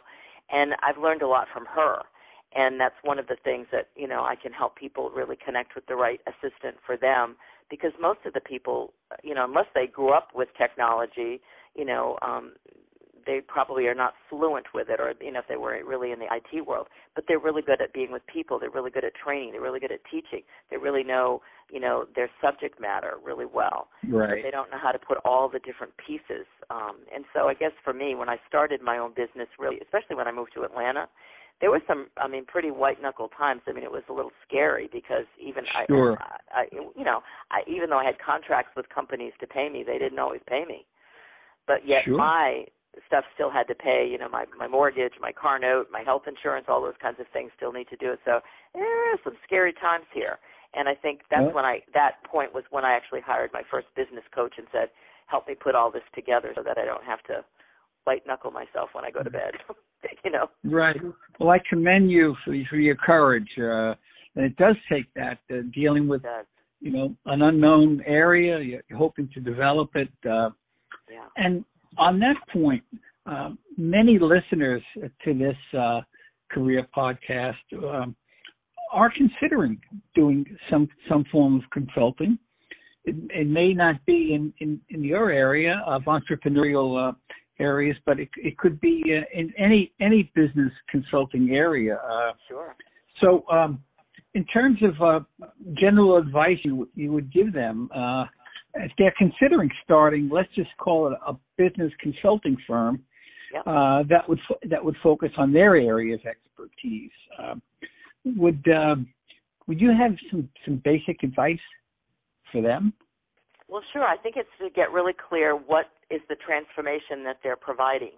and 0.51 0.73
I've 0.83 1.03
learned 1.03 1.23
a 1.23 1.29
lot 1.29 1.49
from 1.53 1.67
her. 1.67 2.03
And 2.55 2.81
that's 2.81 2.95
one 3.03 3.19
of 3.19 3.27
the 3.27 3.37
things 3.45 3.67
that 3.73 3.89
you 3.95 4.09
know 4.09 4.23
I 4.23 4.35
can 4.35 4.53
help 4.53 4.77
people 4.77 5.11
really 5.11 5.37
connect 5.37 5.75
with 5.75 5.87
the 5.87 5.97
right 5.97 6.21
assistant 6.27 6.77
for 6.87 6.97
them 6.97 7.37
because 7.69 7.93
most 8.01 8.21
of 8.25 8.33
the 8.33 8.41
people, 8.41 8.95
you 9.23 9.35
know, 9.35 9.45
unless 9.45 9.67
they 9.75 9.87
grew 9.87 10.13
up 10.13 10.29
with 10.35 10.49
technology, 10.57 11.41
you 11.75 11.85
know, 11.85 12.17
um, 12.23 12.53
they 13.27 13.41
probably 13.47 13.87
are 13.87 13.95
not 13.95 14.15
fluent 14.29 14.67
with 14.75 14.89
it 14.89 15.01
or 15.01 15.13
you 15.21 15.33
know 15.33 15.41
if 15.41 15.49
they 15.49 15.57
were 15.57 15.79
really 15.87 16.13
in 16.13 16.19
the 16.19 16.27
IT 16.31 16.67
world 16.67 16.89
but 17.15 17.25
they're 17.29 17.39
really 17.39 17.63
good 17.63 17.81
at 17.81 17.93
being 17.93 18.13
with 18.13 18.23
people 18.27 18.59
they're 18.59 18.71
really 18.71 18.91
good 18.91 19.05
at 19.05 19.13
training 19.15 19.53
they're 19.53 19.61
really 19.61 19.81
good 19.81 19.93
at 19.93 20.01
teaching 20.11 20.43
they 20.71 20.77
really 20.77 21.05
know 21.05 21.41
you 21.71 21.81
know 21.81 22.07
their 22.15 22.31
subject 22.43 22.81
matter 22.81 23.15
really 23.25 23.47
well 23.47 23.89
Right. 24.09 24.31
but 24.31 24.37
they 24.43 24.51
don't 24.51 24.71
know 24.71 24.79
how 24.81 24.93
to 24.93 24.99
put 24.99 25.19
all 25.25 25.49
the 25.49 25.61
different 25.61 25.93
pieces 26.05 26.47
um 26.71 26.97
and 27.15 27.25
so 27.35 27.49
I 27.49 27.55
guess 27.55 27.73
for 27.85 27.93
me 27.93 28.15
when 28.15 28.29
I 28.29 28.37
started 28.49 28.83
my 28.83 28.99
own 28.99 29.11
business 29.11 29.49
really 29.59 29.79
especially 29.83 30.17
when 30.17 30.27
I 30.29 30.33
moved 30.33 30.53
to 30.55 30.63
Atlanta 30.63 31.09
there 31.61 31.71
were 31.71 31.83
some, 31.89 32.07
I 32.17 32.29
mean, 32.29 32.45
pretty 32.45 32.71
white 32.71 33.03
knuckle 33.03 33.29
times. 33.37 33.63
I 33.67 33.73
mean, 33.73 33.83
it 33.83 33.91
was 33.91 34.05
a 34.09 34.13
little 34.13 34.31
scary 34.47 34.89
because 34.93 35.25
even 35.45 35.65
sure. 35.89 36.17
I, 36.21 36.61
I, 36.61 36.65
you 36.73 37.05
know, 37.05 37.21
I, 37.51 37.69
even 37.69 37.91
though 37.91 37.99
I 37.99 38.05
had 38.05 38.15
contracts 38.25 38.73
with 38.77 38.89
companies 38.95 39.33
to 39.41 39.47
pay 39.47 39.69
me, 39.69 39.83
they 39.85 39.99
didn't 39.99 40.19
always 40.19 40.41
pay 40.49 40.65
me. 40.69 40.87
But 41.67 41.87
yet 41.87 42.03
sure. 42.05 42.17
my 42.17 42.65
stuff 43.07 43.25
still 43.35 43.51
had 43.51 43.69
to 43.69 43.75
pay, 43.75 44.09
you 44.11 44.19
know, 44.19 44.29
my 44.29 44.45
my 44.59 44.69
mortgage, 44.69 45.13
my 45.21 45.33
car 45.33 45.59
note, 45.59 45.89
my 45.91 46.03
health 46.03 46.23
insurance, 46.27 46.67
all 46.69 46.83
those 46.83 46.99
kinds 47.01 47.21
of 47.21 47.27
things 47.33 47.51
still 47.57 47.73
need 47.73 47.89
to 47.89 47.97
do 47.97 48.13
it. 48.13 48.21
So 48.25 48.41
there 48.75 49.13
are 49.13 49.19
some 49.25 49.35
scary 49.45 49.73
times 49.73 50.07
here. 50.13 50.39
And 50.75 50.89
I 50.89 50.95
think 50.95 51.21
that's 51.31 51.49
yeah. 51.49 51.55
when 51.55 51.65
I 51.65 51.81
that 51.95 52.23
point 52.25 52.55
was 52.55 52.65
when 52.71 52.85
I 52.85 52.93
actually 52.93 53.21
hired 53.21 53.51
my 53.53 53.63
first 53.71 53.87
business 53.97 54.25
coach 54.35 54.55
and 54.59 54.67
said, 54.73 54.89
"Help 55.27 55.49
me 55.49 55.55
put 55.55 55.75
all 55.75 55.91
this 55.91 56.03
together 56.15 56.53
so 56.55 56.63
that 56.63 56.77
I 56.77 56.85
don't 56.85 57.05
have 57.05 57.23
to 57.25 57.45
white 58.05 58.27
knuckle 58.27 58.51
myself 58.51 58.91
when 58.93 59.05
I 59.05 59.11
go 59.11 59.23
to 59.23 59.31
bed." 59.31 59.53
you 60.25 60.31
know. 60.31 60.49
Right. 60.65 61.01
Well, 61.41 61.51
I 61.51 61.59
commend 61.71 62.11
you 62.11 62.35
for, 62.45 62.55
for 62.69 62.77
your 62.77 62.97
courage. 62.97 63.49
Uh, 63.59 63.95
and 64.37 64.45
it 64.45 64.57
does 64.57 64.77
take 64.91 65.13
that 65.15 65.39
uh, 65.51 65.63
dealing 65.75 66.07
with 66.07 66.23
you 66.81 66.93
know 66.93 67.15
an 67.27 67.43
unknown 67.43 68.03
area. 68.07 68.59
You're 68.61 68.99
hoping 68.99 69.29
to 69.35 69.41
develop 69.41 69.91
it. 69.95 70.09
Uh, 70.25 70.51
yeah. 71.11 71.29
And 71.37 71.65
on 71.99 72.19
that 72.21 72.37
point, 72.53 72.83
uh, 73.27 73.51
many 73.77 74.19
listeners 74.19 74.83
to 75.25 75.35
this 75.35 75.57
uh, 75.79 76.01
career 76.51 76.87
podcast 76.97 77.55
um, 77.75 78.17
are 78.93 79.13
considering 79.17 79.79
doing 80.15 80.45
some 80.71 80.89
some 81.09 81.25
form 81.31 81.57
of 81.57 81.63
consulting. 81.71 82.39
It, 83.05 83.17
it 83.31 83.47
may 83.47 83.73
not 83.73 84.05
be 84.07 84.35
in, 84.35 84.53
in, 84.61 84.81
in 84.91 85.03
your 85.03 85.31
area 85.31 85.83
of 85.87 86.03
entrepreneurial 86.05 87.11
uh, 87.11 87.13
areas, 87.59 87.97
but 88.05 88.21
it, 88.21 88.29
it 88.37 88.59
could 88.59 88.81
be 88.81 89.03
uh, 89.07 89.39
in 89.39 89.53
any 89.59 89.93
any 90.01 90.31
business 90.35 90.73
consulting 90.91 91.51
area. 91.51 91.97
Uh, 91.97 92.33
sure. 92.49 92.77
So, 93.21 93.45
um, 93.51 93.83
in 94.35 94.45
terms 94.47 94.79
of 94.83 95.03
uh, 95.03 95.47
general 95.79 96.17
advice 96.17 96.59
you 96.63 96.89
you 96.95 97.13
would 97.13 97.33
give 97.33 97.53
them, 97.53 97.91
uh, 97.95 98.25
if 98.79 98.93
they're 98.99 99.15
considering 99.17 99.71
starting, 99.85 100.29
let's 100.33 100.53
just 100.55 100.71
call 100.79 101.09
it 101.09 101.19
a 101.27 101.35
business 101.57 101.93
consulting 102.01 102.57
firm 102.67 103.03
yep. 103.53 103.63
uh, 103.67 104.03
that 104.09 104.29
would 104.29 104.41
fo- 104.49 104.59
that 104.69 104.85
would 104.85 104.97
focus 105.03 105.31
on 105.37 105.53
their 105.53 105.77
area 105.77 106.15
of 106.15 106.21
expertise. 106.25 107.11
Um, 107.39 107.63
would 108.25 108.65
um, 108.69 109.09
would 109.67 109.81
you 109.81 109.91
have 109.91 110.13
some 110.31 110.49
some 110.65 110.81
basic 110.85 111.23
advice 111.23 111.59
for 112.53 112.63
them? 112.63 112.93
Well, 113.69 113.83
sure. 113.93 114.05
I 114.05 114.17
think 114.17 114.37
it's 114.37 114.49
to 114.61 114.71
get 114.71 114.91
really 114.93 115.13
clear 115.13 115.55
what 115.55 115.87
is 116.11 116.21
the 116.29 116.37
transformation 116.37 117.23
that 117.25 117.39
they're 117.43 117.57
providing 117.57 118.13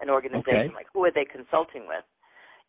an 0.00 0.08
organization. 0.08 0.70
Okay. 0.70 0.74
Like, 0.74 0.86
who 0.92 1.04
are 1.04 1.10
they 1.12 1.24
consulting 1.24 1.86
with, 1.88 2.04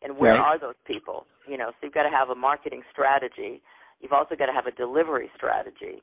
and 0.02 0.18
where 0.18 0.34
right. 0.34 0.40
are 0.40 0.58
those 0.58 0.78
people? 0.86 1.26
You 1.48 1.56
know, 1.56 1.70
so 1.70 1.76
you've 1.84 1.94
got 1.94 2.02
to 2.02 2.10
have 2.10 2.30
a 2.30 2.34
marketing 2.34 2.82
strategy. 2.90 3.62
You've 4.00 4.12
also 4.12 4.34
got 4.34 4.46
to 4.46 4.52
have 4.52 4.66
a 4.66 4.72
delivery 4.72 5.30
strategy, 5.36 6.02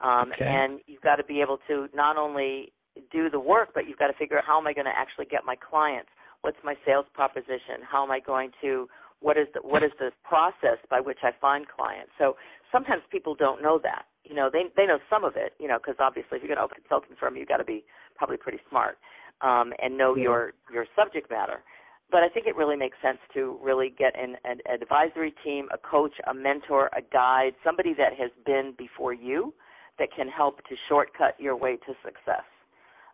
um, 0.00 0.32
okay. 0.32 0.44
and 0.44 0.80
you've 0.86 1.02
got 1.02 1.16
to 1.16 1.24
be 1.24 1.40
able 1.40 1.58
to 1.68 1.88
not 1.94 2.16
only 2.16 2.72
do 3.12 3.30
the 3.30 3.40
work, 3.40 3.70
but 3.74 3.88
you've 3.88 3.98
got 3.98 4.08
to 4.08 4.14
figure 4.14 4.38
out 4.38 4.44
how 4.46 4.58
am 4.58 4.66
I 4.66 4.72
going 4.72 4.86
to 4.86 4.96
actually 4.96 5.26
get 5.26 5.44
my 5.44 5.56
clients? 5.56 6.10
What's 6.42 6.58
my 6.62 6.74
sales 6.84 7.06
proposition? 7.14 7.82
How 7.88 8.04
am 8.04 8.10
I 8.10 8.20
going 8.20 8.50
to 8.62 8.88
what 9.20 9.38
is 9.38 9.46
the 9.54 9.60
what 9.60 9.82
is 9.82 9.90
the 9.98 10.10
process 10.22 10.78
by 10.90 11.00
which 11.00 11.18
I 11.22 11.30
find 11.40 11.66
clients? 11.68 12.12
So 12.18 12.36
sometimes 12.70 13.02
people 13.10 13.34
don't 13.34 13.62
know 13.62 13.80
that. 13.82 14.04
You 14.24 14.34
know, 14.34 14.50
they 14.52 14.64
they 14.76 14.86
know 14.86 14.98
some 15.08 15.24
of 15.24 15.34
it. 15.36 15.54
You 15.58 15.68
know, 15.68 15.78
because 15.78 15.96
obviously 15.98 16.36
if 16.36 16.42
you're 16.42 16.54
going 16.54 16.58
to 16.58 16.64
open 16.64 16.76
a 16.78 16.80
consulting 16.80 17.16
firm, 17.18 17.36
you've 17.36 17.48
got 17.48 17.58
to 17.58 17.64
be 17.64 17.84
probably 18.16 18.36
pretty 18.36 18.58
smart 18.68 18.98
um, 19.40 19.72
and 19.82 19.96
know 19.96 20.14
yeah. 20.14 20.24
your 20.24 20.52
your 20.72 20.86
subject 20.96 21.30
matter. 21.30 21.62
But 22.10 22.22
I 22.22 22.28
think 22.28 22.46
it 22.46 22.54
really 22.54 22.76
makes 22.76 22.98
sense 23.02 23.18
to 23.32 23.58
really 23.62 23.92
get 23.96 24.12
an, 24.18 24.36
an 24.44 24.58
advisory 24.70 25.34
team, 25.42 25.68
a 25.72 25.78
coach, 25.78 26.12
a 26.30 26.34
mentor, 26.34 26.90
a 26.92 27.00
guide, 27.00 27.54
somebody 27.64 27.94
that 27.94 28.12
has 28.20 28.30
been 28.44 28.74
before 28.76 29.14
you 29.14 29.54
that 29.98 30.08
can 30.16 30.28
help 30.28 30.58
to 30.68 30.74
shortcut 30.88 31.34
your 31.38 31.56
way 31.56 31.76
to 31.76 31.92
success. 32.04 32.44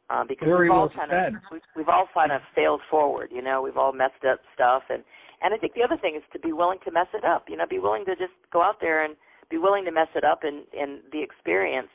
Uh, 0.09 0.25
because 0.27 0.47
Very 0.47 0.69
we've 0.69 0.77
all 0.77 0.89
well 0.89 0.97
kind 0.97 1.11
said. 1.11 1.35
of 1.35 1.43
we've, 1.53 1.69
we've 1.77 1.89
all 1.89 2.09
kind 2.13 2.33
of 2.33 2.41
failed 2.55 2.81
forward, 2.91 3.31
you 3.33 3.43
know. 3.43 3.63
We've 3.63 3.77
all 3.77 3.93
messed 3.93 4.25
up 4.29 4.41
stuff, 4.55 4.83
and 4.91 5.05
and 5.41 5.55
I 5.55 5.57
think 5.57 5.75
the 5.75 5.83
other 5.83 5.97
thing 5.97 6.17
is 6.17 6.23
to 6.33 6.39
be 6.41 6.53
willing 6.53 6.79
to 6.85 6.91
mess 6.91 7.07
it 7.15 7.25
up. 7.25 7.45
You 7.49 7.57
know, 7.57 7.65
be 7.69 7.79
willing 7.79 8.05
to 8.07 8.17
just 8.17 8.35
go 8.53 8.61
out 8.61 8.81
there 8.81 9.05
and 9.05 9.15
be 9.51 9.59
willing 9.59 9.85
to 9.85 9.93
mess 9.93 10.09
it 10.17 10.25
up, 10.25 10.41
and 10.43 10.65
and 10.77 10.99
the 11.13 11.23
experience, 11.23 11.91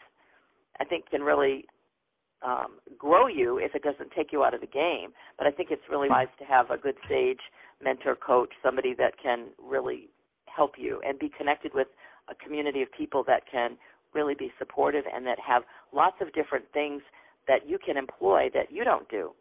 I 0.80 0.86
think, 0.86 1.10
can 1.10 1.24
really 1.24 1.66
um, 2.42 2.80
grow 2.98 3.28
you 3.28 3.58
if 3.58 3.76
it 3.76 3.84
doesn't 3.84 4.12
take 4.16 4.32
you 4.32 4.46
out 4.46 4.54
of 4.54 4.62
the 4.62 4.68
game. 4.68 5.12
But 5.38 5.48
I 5.48 5.52
think 5.52 5.70
it's 5.72 5.84
really 5.90 6.08
wise 6.08 6.32
to 6.40 6.46
have 6.46 6.70
a 6.70 6.78
good 6.78 6.96
sage 7.10 7.42
mentor, 7.84 8.16
coach, 8.16 8.54
somebody 8.64 8.94
that 8.98 9.14
can 9.22 9.48
really 9.62 10.08
help 10.46 10.74
you 10.78 11.02
and 11.06 11.20
be 11.20 11.30
connected 11.38 11.74
with 11.74 11.88
a 12.30 12.36
community 12.36 12.82
of 12.82 12.88
people 12.98 13.24
that 13.28 13.44
can 13.52 13.78
really 14.16 14.34
be 14.34 14.52
supportive 14.58 15.04
and 15.14 15.26
that 15.28 15.38
have 15.46 15.64
lots 15.94 16.16
of 16.22 16.34
different 16.34 16.66
things 16.74 17.02
that 17.48 17.68
you 17.68 17.78
can 17.78 17.98
employ 17.98 18.50
that 18.54 18.72
you 18.72 18.84
don't 18.84 19.08
do. 19.10 19.32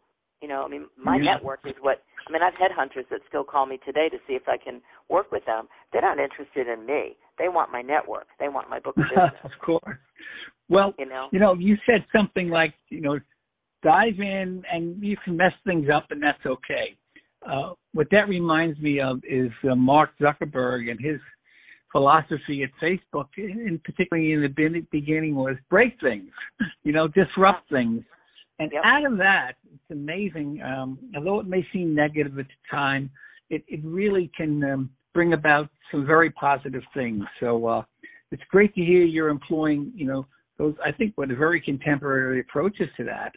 You 0.41 0.49
know, 0.49 0.63
I 0.63 0.67
mean, 0.67 0.87
my 0.97 1.17
Yeah. 1.17 1.33
network 1.33 1.61
is 1.65 1.75
what 1.81 2.03
I 2.27 2.31
mean. 2.31 2.43
I've 2.43 2.53
had 2.55 2.71
hunters 2.71 3.05
that 3.09 3.21
still 3.27 3.43
call 3.43 3.65
me 3.65 3.77
today 3.85 4.09
to 4.09 4.17
see 4.27 4.33
if 4.33 4.47
I 4.47 4.57
can 4.57 4.81
work 5.09 5.31
with 5.31 5.45
them. 5.45 5.67
They're 5.91 6.01
not 6.01 6.19
interested 6.19 6.67
in 6.67 6.85
me. 6.85 7.17
They 7.37 7.47
want 7.47 7.71
my 7.71 7.81
network. 7.81 8.27
They 8.39 8.49
want 8.49 8.69
my 8.69 8.79
book 8.79 8.97
of 8.97 9.03
business. 9.09 9.39
of 9.43 9.51
course. 9.63 9.97
Well, 10.69 10.93
you 10.99 11.05
know, 11.05 11.29
you 11.31 11.39
know, 11.39 11.53
you 11.53 11.77
said 11.85 12.05
something 12.15 12.49
like, 12.49 12.73
you 12.89 13.01
know, 13.01 13.19
dive 13.83 14.19
in 14.19 14.63
and 14.71 15.01
you 15.03 15.15
can 15.23 15.37
mess 15.37 15.53
things 15.65 15.87
up, 15.93 16.07
and 16.09 16.21
that's 16.21 16.45
okay. 16.45 16.97
Uh, 17.47 17.73
what 17.93 18.07
that 18.11 18.27
reminds 18.27 18.79
me 18.79 18.99
of 18.99 19.21
is 19.29 19.51
uh, 19.69 19.75
Mark 19.75 20.09
Zuckerberg 20.19 20.89
and 20.89 20.99
his 20.99 21.19
philosophy 21.95 22.61
at 22.61 22.69
Facebook, 22.83 23.29
and 23.37 23.81
particularly 23.85 24.33
in 24.33 24.41
the 24.41 24.85
beginning, 24.91 25.33
was 25.33 25.55
break 25.69 25.93
things, 26.01 26.29
you 26.83 26.91
know, 26.91 27.07
disrupt 27.07 27.69
things. 27.71 28.03
And 28.59 28.69
Yep. 28.73 28.83
out 28.83 29.05
of 29.05 29.17
that, 29.17 29.53
it's 29.73 29.91
amazing. 29.91 30.61
Um, 30.61 30.99
although 31.15 31.39
it 31.39 31.47
may 31.47 31.65
seem 31.71 31.95
negative 31.95 32.37
at 32.37 32.47
the 32.47 32.69
time, 32.69 33.09
it, 33.49 33.63
it 33.69 33.79
really 33.85 34.29
can 34.35 34.61
um, 34.65 34.89
bring 35.13 35.31
about 35.31 35.69
some 35.89 36.05
very 36.05 36.31
positive 36.31 36.83
things. 36.93 37.23
So 37.39 37.65
uh, 37.65 37.83
it's 38.29 38.43
great 38.49 38.75
to 38.75 38.81
hear 38.81 39.03
you're 39.03 39.29
employing, 39.29 39.93
you 39.95 40.05
know, 40.05 40.25
those 40.57 40.73
I 40.85 40.91
think 40.91 41.13
what 41.15 41.31
are 41.31 41.35
very 41.37 41.61
contemporary 41.61 42.41
approaches 42.41 42.89
to 42.97 43.05
that. 43.05 43.31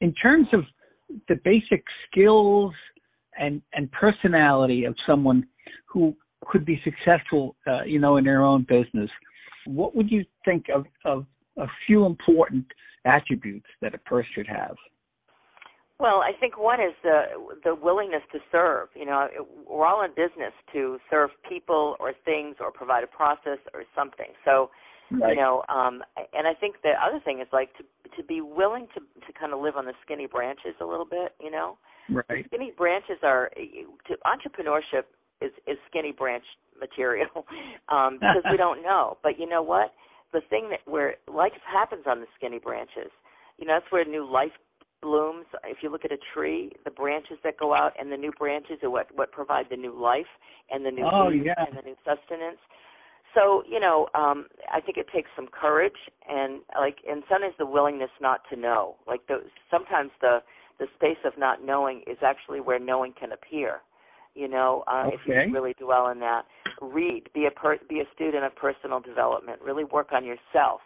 In 0.00 0.14
terms 0.14 0.46
of 0.52 0.60
the 1.26 1.40
basic 1.44 1.82
skills 2.08 2.72
and 3.36 3.60
and 3.72 3.90
personality 3.90 4.84
of 4.84 4.94
someone 5.04 5.44
who 5.86 6.16
could 6.46 6.64
be 6.64 6.80
successful, 6.84 7.56
uh, 7.66 7.82
you 7.82 7.98
know, 7.98 8.16
in 8.16 8.24
their 8.24 8.42
own 8.42 8.62
business, 8.68 9.10
what 9.66 9.94
would 9.94 10.10
you 10.10 10.24
think 10.44 10.66
of 10.74 10.86
of 11.04 11.26
a 11.56 11.66
few 11.86 12.06
important 12.06 12.64
attributes 13.04 13.66
that 13.80 13.94
a 13.94 13.98
person 13.98 14.30
should 14.34 14.46
have? 14.46 14.76
Well, 15.98 16.22
I 16.22 16.30
think 16.38 16.56
one 16.56 16.80
is 16.80 16.94
the 17.02 17.22
the 17.64 17.74
willingness 17.74 18.22
to 18.32 18.38
serve. 18.52 18.88
You 18.94 19.06
know, 19.06 19.28
we're 19.68 19.86
all 19.86 20.04
in 20.04 20.10
business 20.10 20.52
to 20.72 20.98
serve 21.10 21.30
people 21.48 21.96
or 21.98 22.12
things 22.24 22.56
or 22.60 22.70
provide 22.70 23.02
a 23.02 23.08
process 23.08 23.58
or 23.74 23.84
something. 23.94 24.32
So, 24.44 24.70
Right. 25.10 25.30
you 25.30 25.36
know, 25.40 25.64
um, 25.70 26.04
and 26.34 26.46
I 26.46 26.52
think 26.52 26.82
the 26.82 26.92
other 27.02 27.18
thing 27.24 27.40
is 27.40 27.48
like 27.52 27.70
to 27.78 27.84
to 28.16 28.22
be 28.22 28.40
willing 28.40 28.86
to 28.94 29.00
to 29.00 29.32
kind 29.32 29.52
of 29.52 29.60
live 29.60 29.76
on 29.76 29.86
the 29.86 29.94
skinny 30.04 30.26
branches 30.26 30.74
a 30.80 30.84
little 30.84 31.06
bit. 31.06 31.34
You 31.40 31.50
know, 31.50 31.78
Right. 32.08 32.46
skinny 32.46 32.72
branches 32.76 33.18
are 33.22 33.50
to 34.06 34.16
entrepreneurship 34.24 35.04
is 35.40 35.52
is 35.66 35.76
skinny 35.90 36.12
branch 36.12 36.44
material 36.80 37.28
um, 37.88 38.14
because 38.20 38.44
we 38.50 38.56
don't 38.56 38.82
know. 38.82 39.18
But 39.22 39.38
you 39.38 39.48
know 39.48 39.62
what? 39.62 39.92
The 40.32 40.40
thing 40.50 40.70
that 40.70 40.80
where 40.90 41.16
life 41.26 41.52
happens 41.64 42.04
on 42.06 42.20
the 42.20 42.26
skinny 42.36 42.58
branches, 42.58 43.10
you 43.58 43.66
know, 43.66 43.74
that's 43.80 43.90
where 43.90 44.04
new 44.04 44.30
life 44.30 44.52
blooms. 45.00 45.46
If 45.64 45.78
you 45.82 45.90
look 45.90 46.04
at 46.04 46.12
a 46.12 46.18
tree, 46.34 46.72
the 46.84 46.90
branches 46.90 47.38
that 47.44 47.58
go 47.58 47.74
out 47.74 47.92
and 47.98 48.10
the 48.12 48.16
new 48.16 48.32
branches 48.32 48.78
are 48.82 48.90
what 48.90 49.06
what 49.14 49.32
provide 49.32 49.66
the 49.70 49.76
new 49.76 49.98
life 49.98 50.30
and 50.70 50.84
the 50.84 50.90
new 50.90 51.04
Oh, 51.10 51.28
yeah. 51.30 51.54
and 51.56 51.76
the 51.76 51.82
new 51.82 51.96
sustenance. 52.04 52.58
So 53.34 53.62
you 53.68 53.80
know, 53.80 54.08
um, 54.14 54.46
I 54.72 54.80
think 54.80 54.98
it 54.98 55.06
takes 55.14 55.30
some 55.36 55.48
courage 55.48 55.98
and 56.28 56.60
like, 56.78 56.96
and 57.08 57.22
sometimes 57.28 57.54
the 57.58 57.66
willingness 57.66 58.10
not 58.20 58.40
to 58.50 58.56
know. 58.56 58.96
Like 59.06 59.26
the 59.28 59.44
sometimes 59.70 60.10
the 60.20 60.38
the 60.78 60.86
space 60.96 61.18
of 61.24 61.32
not 61.38 61.64
knowing 61.64 62.02
is 62.06 62.18
actually 62.22 62.60
where 62.60 62.78
knowing 62.78 63.12
can 63.18 63.32
appear. 63.32 63.80
You 64.38 64.46
know, 64.46 64.84
uh, 64.86 65.10
if 65.12 65.20
you 65.26 65.52
really 65.52 65.74
dwell 65.80 66.10
in 66.10 66.20
that, 66.20 66.42
read, 66.80 67.28
be 67.34 67.46
a 67.46 67.50
per- 67.50 67.80
be 67.88 67.98
a 67.98 68.04
student 68.14 68.44
of 68.44 68.54
personal 68.54 69.00
development, 69.00 69.60
really 69.60 69.82
work 69.82 70.12
on 70.12 70.24
yourself, 70.24 70.80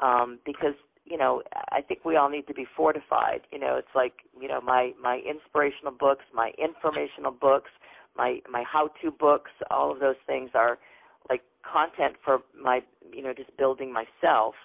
um, 0.00 0.40
because 0.44 0.74
you 1.04 1.16
know 1.16 1.44
I 1.70 1.80
think 1.80 2.04
we 2.04 2.16
all 2.16 2.28
need 2.28 2.48
to 2.48 2.54
be 2.54 2.66
fortified. 2.76 3.42
You 3.52 3.60
know, 3.60 3.76
it's 3.76 3.94
like 3.94 4.14
you 4.40 4.48
know 4.48 4.60
my 4.60 4.94
my 5.00 5.20
inspirational 5.24 5.92
books, 5.92 6.24
my 6.34 6.50
informational 6.58 7.30
books, 7.30 7.70
my 8.16 8.40
my 8.50 8.64
how-to 8.64 9.12
books, 9.12 9.52
all 9.70 9.92
of 9.92 10.00
those 10.00 10.18
things 10.26 10.50
are 10.54 10.76
like 11.30 11.42
content 11.62 12.16
for 12.24 12.40
my 12.60 12.80
you 13.12 13.22
know 13.22 13.32
just 13.32 13.56
building 13.56 13.92
myself 13.92 14.56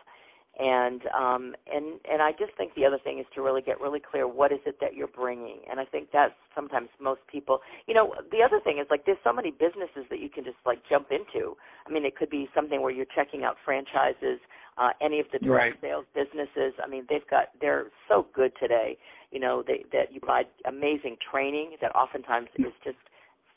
and 0.60 1.02
um 1.18 1.56
and 1.72 2.00
and 2.10 2.22
I 2.22 2.32
just 2.32 2.56
think 2.58 2.76
the 2.76 2.86
other 2.86 3.00
thing 3.04 3.20
is 3.20 3.26
to 3.34 3.42
really 3.42 3.62
get 3.62 3.82
really 3.82 4.00
clear 4.00 4.28
what 4.28 4.52
is 4.52 4.60
it 4.66 4.78
that 4.82 4.94
you're 4.94 5.08
bringing? 5.08 5.60
And 5.70 5.80
I 5.80 5.86
think 5.86 6.10
that's 6.14 6.34
sometimes 6.54 6.90
most 7.02 7.22
people 7.32 7.60
you 7.88 7.94
know 7.94 8.14
the 8.32 8.44
other 8.46 8.60
thing 8.64 8.78
is 8.78 8.86
like 8.92 9.06
there's 9.06 9.18
so 9.24 9.34
many 9.34 9.52
businesses 9.52 10.06
that 10.10 10.20
you 10.20 10.30
can 10.30 10.44
just 10.44 10.58
like 10.66 10.80
jump 10.90 11.08
into. 11.12 11.56
I 11.88 11.92
mean 11.92 12.06
it 12.06 12.16
could 12.16 12.30
be 12.30 12.50
something 12.54 12.82
where 12.82 12.92
you're 12.92 13.10
checking 13.16 13.44
out 13.44 13.56
franchises 13.66 14.40
uh 14.78 14.92
any 15.02 15.20
of 15.20 15.26
the 15.34 15.40
direct 15.40 15.82
right. 15.82 15.90
sales 15.90 16.06
businesses. 16.14 16.74
I 16.84 16.88
mean 16.88 17.06
they've 17.10 17.28
got 17.30 17.50
they're 17.60 17.88
so 18.08 18.28
good 18.34 18.52
today 18.60 18.98
you 19.32 19.40
know 19.40 19.64
they 19.66 19.86
that 19.92 20.14
you 20.14 20.20
provide 20.20 20.46
amazing 20.68 21.18
training 21.32 21.78
that 21.82 21.96
oftentimes 21.96 22.50
is 22.60 22.74
just 22.84 22.98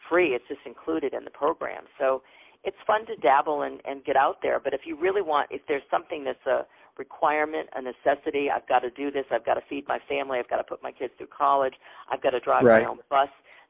free. 0.09 0.35
It's 0.35 0.45
just 0.49 0.61
included 0.65 1.13
in 1.15 1.25
the 1.25 1.31
program. 1.31 1.85
So 1.99 2.23
it's 2.65 2.77
fun 2.87 3.07
to 3.07 3.17
dabble 3.17 3.63
and, 3.63 3.81
and 3.85 4.05
get 4.05 4.17
out 4.17 4.39
there. 4.43 4.61
But 4.61 4.75
if 4.75 4.81
you 4.85 4.99
really 4.99 5.23
want, 5.23 5.49
if 5.51 5.63
there's 5.69 5.87
something 5.91 6.25
that's 6.25 6.47
a 6.47 6.67
requirement, 6.99 7.69
a 7.75 7.83
necessity. 7.83 8.49
I've 8.51 8.67
got 8.69 8.81
to 8.81 8.91
do 8.91 9.11
this. 9.11 9.25
I've 9.31 9.45
got 9.45 9.55
to 9.55 9.63
feed 9.69 9.85
my 9.89 9.99
family. 10.09 10.39
I've 10.39 10.49
got 10.49 10.57
to 10.57 10.65
put 10.65 10.83
my 10.83 10.93
kids 10.93 11.13
through 11.19 11.29
college. 11.37 11.75
I've 12.11 12.23
got 12.23 12.31
to 12.31 12.41
drive 12.41 12.65
right. 12.65 12.83
my 12.83 12.89
own 12.89 12.99
bus. 13.11 13.29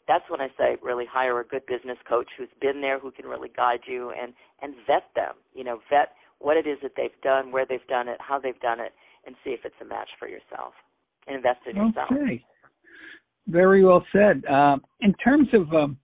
That's 0.09 0.25
when 0.29 0.41
I 0.41 0.49
say 0.57 0.77
really 0.83 1.05
hire 1.11 1.41
a 1.41 1.45
good 1.45 1.67
business 1.67 1.99
coach 2.09 2.29
who's 2.39 2.49
been 2.61 2.81
there, 2.81 2.99
who 2.99 3.11
can 3.11 3.27
really 3.27 3.51
guide 3.57 3.81
you 3.87 4.11
and 4.11 4.33
and 4.63 4.75
vet 4.87 5.05
them. 5.15 5.35
You 5.53 5.65
know, 5.65 5.81
vet 5.91 6.11
what 6.39 6.57
it 6.57 6.67
is 6.67 6.79
that 6.83 6.93
they've 6.97 7.21
done, 7.23 7.51
where 7.51 7.67
they've 7.69 7.87
done 7.89 8.09
it, 8.09 8.19
how 8.21 8.39
they've 8.39 8.61
done 8.61 8.79
it, 8.81 8.93
and 9.27 9.35
see 9.43 9.51
if 9.51 9.61
it's 9.65 9.75
a 9.81 9.85
match 9.85 10.09
for 10.19 10.29
yourself. 10.29 10.75
And 11.27 11.37
invest 11.37 11.61
in 11.69 11.77
yourself. 11.77 12.09
Okay. 12.13 12.45
Very 13.49 13.85
well 13.85 14.05
said. 14.13 14.45
Uh, 14.45 14.77
in 15.01 15.13
terms 15.15 15.49
of 15.53 15.73
um, 15.73 15.99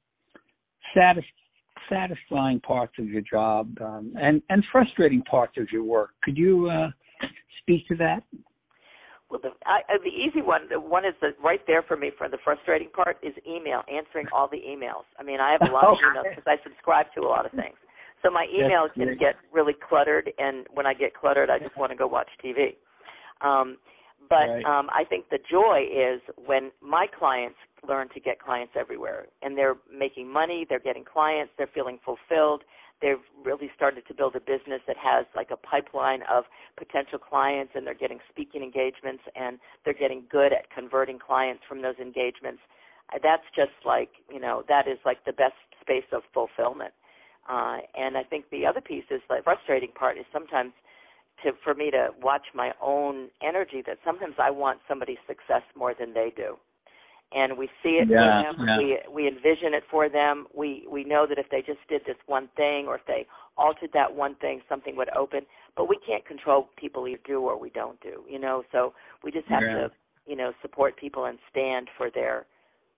satis- 0.94 1.24
satisfying 1.88 2.60
parts 2.60 2.94
of 2.98 3.06
your 3.08 3.22
job 3.22 3.76
um, 3.80 4.12
and 4.20 4.42
and 4.48 4.64
frustrating 4.72 5.22
parts 5.22 5.54
of 5.58 5.68
your 5.72 5.84
work, 5.84 6.10
could 6.22 6.36
you 6.36 6.68
uh, 6.70 6.88
speak 7.62 7.86
to 7.88 7.96
that? 7.96 8.22
Well, 9.30 9.40
the, 9.42 9.50
I, 9.64 9.80
the 10.04 10.10
easy 10.10 10.42
one, 10.42 10.68
the 10.68 10.78
one 10.78 11.06
is 11.06 11.14
the, 11.22 11.30
right 11.42 11.60
there 11.66 11.82
for 11.82 11.96
me 11.96 12.10
for 12.18 12.28
the 12.28 12.36
frustrating 12.44 12.90
part 12.90 13.16
is 13.22 13.32
email, 13.48 13.80
answering 13.90 14.28
all 14.30 14.46
the 14.46 14.60
emails. 14.60 15.08
I 15.18 15.22
mean, 15.22 15.40
I 15.40 15.52
have 15.52 15.62
a 15.62 15.72
lot 15.72 15.84
of 15.88 15.96
emails 16.04 16.28
because 16.34 16.44
I 16.46 16.62
subscribe 16.62 17.06
to 17.14 17.22
a 17.22 17.28
lot 17.28 17.46
of 17.46 17.52
things. 17.52 17.76
So 18.22 18.30
my 18.30 18.46
email 18.54 18.88
can 18.94 19.16
get 19.18 19.34
really 19.52 19.72
cluttered, 19.72 20.30
and 20.38 20.66
when 20.72 20.86
I 20.86 20.94
get 20.94 21.14
cluttered, 21.14 21.50
I 21.50 21.58
just 21.58 21.76
want 21.76 21.90
to 21.90 21.96
go 21.96 22.06
watch 22.06 22.28
TV. 22.44 22.76
Um, 23.40 23.78
but 24.28 24.48
right. 24.48 24.64
um, 24.64 24.88
I 24.90 25.04
think 25.08 25.28
the 25.30 25.38
joy 25.50 25.82
is 25.90 26.20
when 26.46 26.70
my 26.80 27.06
clients 27.18 27.56
learn 27.88 28.08
to 28.14 28.20
get 28.20 28.38
clients 28.38 28.74
everywhere, 28.78 29.26
and 29.42 29.58
they're 29.58 29.76
making 29.90 30.32
money, 30.32 30.66
they're 30.68 30.78
getting 30.78 31.04
clients, 31.04 31.52
they're 31.58 31.70
feeling 31.74 31.98
fulfilled, 32.04 32.62
they've 33.02 33.22
really 33.44 33.70
started 33.76 34.06
to 34.08 34.14
build 34.14 34.36
a 34.36 34.40
business 34.40 34.80
that 34.86 34.96
has 34.96 35.26
like 35.36 35.50
a 35.50 35.56
pipeline 35.56 36.22
of 36.30 36.44
potential 36.78 37.18
clients 37.18 37.72
and 37.74 37.86
they're 37.86 37.94
getting 37.94 38.20
speaking 38.30 38.62
engagements 38.62 39.24
and 39.36 39.58
they're 39.84 39.94
getting 39.94 40.24
good 40.30 40.52
at 40.52 40.70
converting 40.70 41.18
clients 41.18 41.62
from 41.68 41.82
those 41.82 41.96
engagements. 42.00 42.60
Uh, 43.12 43.18
that's 43.22 43.44
just 43.56 43.74
like 43.84 44.10
you 44.30 44.40
know 44.40 44.64
that 44.68 44.88
is 44.88 44.98
like 45.04 45.24
the 45.26 45.32
best 45.32 45.58
space 45.82 46.08
of 46.12 46.22
fulfillment. 46.32 46.94
Uh 47.50 47.78
and 47.96 48.16
i 48.16 48.22
think 48.22 48.46
the 48.50 48.64
other 48.66 48.80
piece 48.80 49.04
is 49.10 49.20
the 49.28 49.36
frustrating 49.44 49.92
part 49.92 50.16
is 50.18 50.24
sometimes 50.32 50.72
to 51.42 51.52
for 51.64 51.74
me 51.74 51.90
to 51.90 52.08
watch 52.22 52.46
my 52.54 52.72
own 52.82 53.28
energy 53.42 53.82
that 53.86 53.98
sometimes 54.04 54.34
i 54.38 54.50
want 54.50 54.78
somebody's 54.88 55.22
success 55.26 55.62
more 55.76 55.94
than 55.98 56.14
they 56.14 56.32
do 56.36 56.56
and 57.34 57.56
we 57.56 57.68
see 57.82 58.00
it 58.00 58.08
yeah, 58.08 58.42
for 58.52 58.56
them. 58.56 58.66
Yeah. 58.68 58.78
We 58.78 58.98
we 59.12 59.28
envision 59.28 59.74
it 59.74 59.84
for 59.90 60.08
them. 60.08 60.46
We 60.54 60.86
we 60.90 61.04
know 61.04 61.26
that 61.28 61.38
if 61.38 61.46
they 61.50 61.60
just 61.60 61.80
did 61.88 62.02
this 62.06 62.16
one 62.26 62.48
thing, 62.56 62.86
or 62.86 62.96
if 62.96 63.02
they 63.06 63.26
altered 63.56 63.90
that 63.94 64.14
one 64.14 64.34
thing, 64.36 64.60
something 64.68 64.96
would 64.96 65.08
open. 65.16 65.40
But 65.76 65.88
we 65.88 65.98
can't 66.06 66.24
control 66.26 66.68
people 66.76 67.08
either 67.08 67.20
do 67.26 67.40
or 67.40 67.58
we 67.58 67.70
don't 67.70 68.00
do. 68.00 68.22
You 68.28 68.38
know, 68.38 68.62
so 68.72 68.92
we 69.22 69.30
just 69.30 69.48
have 69.48 69.62
yeah. 69.62 69.74
to 69.74 69.90
you 70.26 70.36
know 70.36 70.52
support 70.62 70.96
people 70.96 71.26
and 71.26 71.38
stand 71.50 71.88
for 71.96 72.10
their 72.10 72.46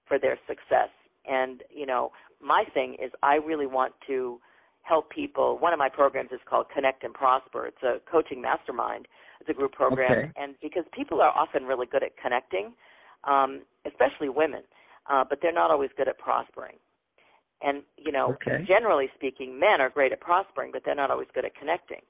for 0.09 0.19
their 0.19 0.39
success. 0.47 0.91
And 1.27 1.63
you 1.75 1.87
know, 1.87 2.13
my 2.43 2.65
thing 2.75 2.97
is 3.03 3.11
I 3.23 3.37
really 3.37 3.67
want 3.67 3.95
to 4.07 4.41
help 4.83 5.11
people. 5.11 5.59
One 5.59 5.73
of 5.73 5.79
my 5.79 5.89
programs 5.89 6.31
is 6.31 6.41
called 6.49 6.67
Connect 6.75 7.05
and 7.05 7.15
Prosper. 7.15 7.67
It's 7.67 7.83
a 7.83 7.99
coaching 8.11 8.43
mastermind. 8.43 9.09
It's 9.41 9.49
a 9.49 9.55
group 9.55 9.73
program, 9.73 10.13
okay. 10.13 10.33
and 10.37 10.55
because 10.63 10.85
people 10.93 11.21
are 11.21 11.31
often 11.31 11.65
really 11.65 11.87
good 11.87 12.03
at 12.03 12.17
connecting 12.17 12.73
um, 13.27 13.63
especially 13.87 14.29
women, 14.29 14.63
uh, 15.11 15.25
but 15.29 15.39
they're 15.43 15.53
not 15.53 15.71
always 15.71 15.91
good 15.97 16.09
at 16.09 16.19
prospering. 16.19 16.77
And 17.63 17.83
you 17.97 18.13
know, 18.13 18.35
okay. 18.35 18.65
generally 18.67 19.07
speaking, 19.15 19.59
men 19.59 19.81
are 19.81 19.91
great 19.91 20.13
at 20.13 20.21
prospering, 20.21 20.71
but 20.73 20.83
they're 20.85 20.95
not 20.95 21.11
always 21.11 21.29
good 21.35 21.45
at 21.45 21.55
connecting. 21.55 22.01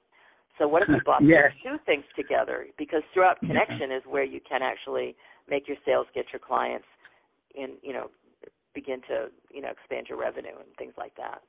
So 0.59 0.69
what 0.69 0.83
if 0.83 0.89
you 0.89 1.01
brought 1.05 1.23
yes. 1.23 1.51
two 1.63 1.77
things 1.85 2.05
together? 2.17 2.67
Because 2.79 3.03
throughout 3.13 3.41
connection 3.41 3.91
yeah. 3.91 3.97
is 3.97 4.03
where 4.09 4.25
you 4.25 4.41
can 4.49 4.63
actually 4.63 5.17
make 5.51 5.67
your 5.67 5.77
sales, 5.85 6.07
get 6.15 6.27
your 6.33 6.41
clients, 6.41 6.87
and 7.57 7.73
you 7.83 7.93
know, 7.93 8.11
begin 8.75 9.01
to 9.09 9.29
you 9.53 9.63
know 9.63 9.71
expand 9.71 10.07
your 10.09 10.19
revenue 10.19 10.57
and 10.59 10.69
things 10.79 10.95
like 10.97 11.15
that. 11.17 11.43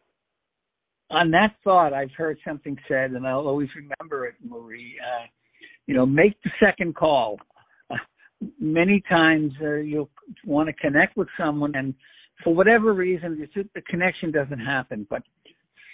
On 1.12 1.30
that 1.32 1.56
thought, 1.63 1.93
I've 1.93 2.12
heard 2.17 2.38
something 2.47 2.75
said, 2.88 3.12
and 3.12 3.28
I'll 3.28 3.47
always 3.47 3.69
remember 3.75 4.25
it, 4.25 4.36
Marie. 4.43 4.97
Uh, 4.99 5.25
you 5.86 5.93
know, 5.93 6.06
make 6.06 6.36
the 6.43 6.49
second 6.60 6.95
call 6.95 7.38
many 8.60 9.01
times 9.10 9.51
uh, 9.62 9.75
you'll 9.75 10.10
want 10.45 10.67
to 10.67 10.73
connect 10.73 11.17
with 11.17 11.27
someone 11.38 11.73
and 11.75 11.93
for 12.43 12.53
whatever 12.53 12.93
reason 12.93 13.47
the 13.73 13.81
connection 13.89 14.31
doesn't 14.31 14.60
happen 14.60 15.05
but 15.10 15.21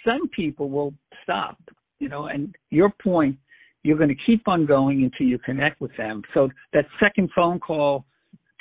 some 0.04 0.28
people 0.28 0.70
will 0.70 0.92
stop 1.22 1.58
you 1.98 2.08
know 2.08 2.26
and 2.26 2.54
your 2.70 2.92
point 3.02 3.36
you're 3.82 3.96
going 3.96 4.08
to 4.08 4.22
keep 4.26 4.46
on 4.46 4.66
going 4.66 5.02
until 5.02 5.26
you 5.26 5.38
connect 5.38 5.80
with 5.80 5.90
them. 5.96 6.22
So 6.34 6.48
that 6.72 6.84
second 7.00 7.30
phone 7.34 7.58
call 7.58 8.04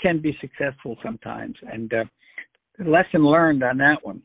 can 0.01 0.19
be 0.19 0.35
successful 0.41 0.97
sometimes 1.03 1.55
and 1.71 1.93
uh, 1.93 2.03
lesson 2.79 3.23
learned 3.23 3.63
on 3.63 3.77
that 3.77 3.97
one. 4.01 4.21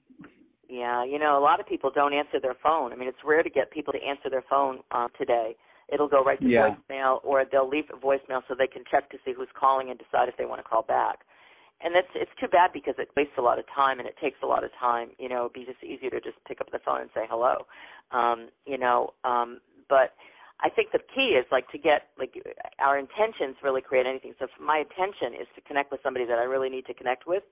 Yeah 0.69 1.05
you 1.05 1.19
know 1.19 1.39
a 1.39 1.43
lot 1.43 1.61
of 1.61 1.67
people 1.67 1.91
don't 1.95 2.15
answer 2.15 2.41
their 2.41 2.57
phone. 2.63 2.93
I 2.93 2.97
mean 2.97 3.09
it's 3.09 3.19
rare 3.25 3.43
to 3.43 3.51
get 3.51 3.71
people 3.71 3.93
to 3.93 4.03
answer 4.03 4.31
their 4.31 4.45
phone 4.49 4.81
uh, 4.91 5.09
today 5.19 5.55
it'll 5.93 6.09
go 6.09 6.23
right 6.23 6.41
to 6.41 6.49
yeah. 6.49 6.75
voicemail 6.75 7.19
or 7.25 7.45
they'll 7.51 7.69
leave 7.69 7.85
a 7.93 7.97
voicemail 7.97 8.43
so 8.49 8.55
they 8.57 8.67
can 8.67 8.83
check 8.91 9.11
to 9.11 9.19
see 9.25 9.33
who's 9.37 9.49
calling 9.59 9.91
and 9.91 9.99
decide 9.99 10.29
if 10.29 10.37
they 10.37 10.45
want 10.45 10.59
to 10.63 10.69
call 10.69 10.83
back. 10.83 11.21
And 11.83 11.95
it's 11.95 12.09
it's 12.15 12.33
too 12.41 12.49
bad 12.49 12.71
because 12.73 12.95
it 12.99 13.11
wastes 13.17 13.37
a 13.37 13.43
lot 13.43 13.59
of 13.59 13.67
time 13.75 13.99
and 13.99 14.09
it 14.09 14.17
takes 14.21 14.39
a 14.43 14.47
lot 14.47 14.65
of 14.65 14.71
time. 14.81 15.11
You 15.19 15.29
know, 15.29 15.45
it'd 15.45 15.53
be 15.53 15.67
just 15.67 15.85
easier 15.85 16.09
to 16.11 16.21
just 16.21 16.39
pick 16.49 16.61
up 16.61 16.73
the 16.73 16.81
phone 16.81 17.03
and 17.03 17.11
say 17.13 17.29
hello. 17.29 17.67
Um, 18.13 18.49
you 18.65 18.79
know, 18.79 19.13
um, 19.25 19.61
but 19.89 20.17
I 20.61 20.71
think 20.71 20.93
the 20.93 21.05
key 21.15 21.37
is 21.37 21.45
like 21.53 21.69
to 21.71 21.79
get 21.79 22.09
like 22.19 22.33
our 22.81 22.99
intentions 22.99 23.61
really 23.63 23.83
create 23.83 24.07
anything. 24.07 24.33
So 24.39 24.47
if 24.47 24.55
my 24.57 24.89
intention 24.89 25.37
is 25.37 25.47
to 25.55 25.61
connect 25.69 25.93
with 25.93 26.01
somebody 26.03 26.25
that 26.25 26.39
I 26.39 26.49
really 26.49 26.71
need 26.71 26.87
to 26.87 26.95
connect 26.95 27.27
with, 27.27 27.43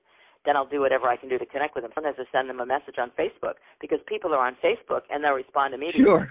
then 0.46 0.56
I'll 0.56 0.68
do 0.68 0.80
whatever 0.80 1.08
I 1.08 1.16
can 1.16 1.28
do 1.28 1.38
to 1.38 1.46
connect 1.46 1.74
with 1.74 1.84
them. 1.84 1.92
Sometimes 1.94 2.16
I 2.18 2.24
send 2.32 2.48
them 2.48 2.60
a 2.60 2.66
message 2.66 2.96
on 2.96 3.12
Facebook 3.12 3.60
because 3.80 3.98
people 4.08 4.32
are 4.32 4.46
on 4.46 4.56
Facebook 4.64 5.04
and 5.10 5.22
they'll 5.22 5.36
respond 5.36 5.74
immediately. 5.74 6.04
Sure. 6.04 6.28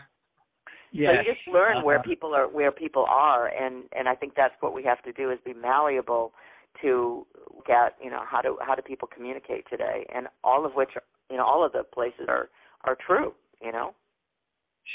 Yes. 0.93 1.11
So 1.11 1.21
you 1.21 1.33
just 1.33 1.47
learn 1.47 1.77
uh-huh. 1.77 1.85
where 1.85 2.03
people 2.03 2.35
are 2.35 2.47
where 2.47 2.71
people 2.71 3.05
are 3.09 3.47
and 3.47 3.85
and 3.97 4.07
I 4.07 4.15
think 4.15 4.33
that's 4.35 4.53
what 4.59 4.73
we 4.73 4.83
have 4.83 5.01
to 5.03 5.11
do 5.11 5.31
is 5.31 5.39
be 5.43 5.53
malleable 5.53 6.33
to 6.81 7.25
get, 7.65 7.95
you 8.03 8.11
know, 8.11 8.21
how 8.29 8.41
do 8.41 8.57
how 8.61 8.75
do 8.75 8.81
people 8.83 9.09
communicate 9.13 9.65
today 9.69 10.05
and 10.13 10.27
all 10.43 10.65
of 10.65 10.73
which 10.73 10.89
are, 10.95 11.03
you 11.31 11.37
know, 11.37 11.45
all 11.45 11.65
of 11.65 11.71
the 11.71 11.83
places 11.83 12.25
are 12.27 12.49
are 12.83 12.95
true, 13.05 13.33
you 13.61 13.71
know. 13.71 13.93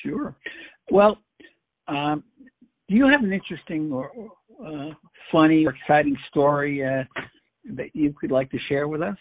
Sure. 0.04 0.37
Well, 0.90 1.18
um, 1.88 2.22
do 2.88 2.94
you 2.94 3.08
have 3.08 3.24
an 3.24 3.32
interesting 3.32 3.90
or 3.92 4.11
uh, 4.64 4.94
funny 5.32 5.66
or 5.66 5.74
exciting 5.74 6.16
story 6.30 6.84
uh, 6.84 7.02
that 7.74 7.88
you 7.94 8.14
could 8.18 8.30
like 8.30 8.50
to 8.52 8.58
share 8.68 8.87
with 8.87 9.02
us? 9.02 9.16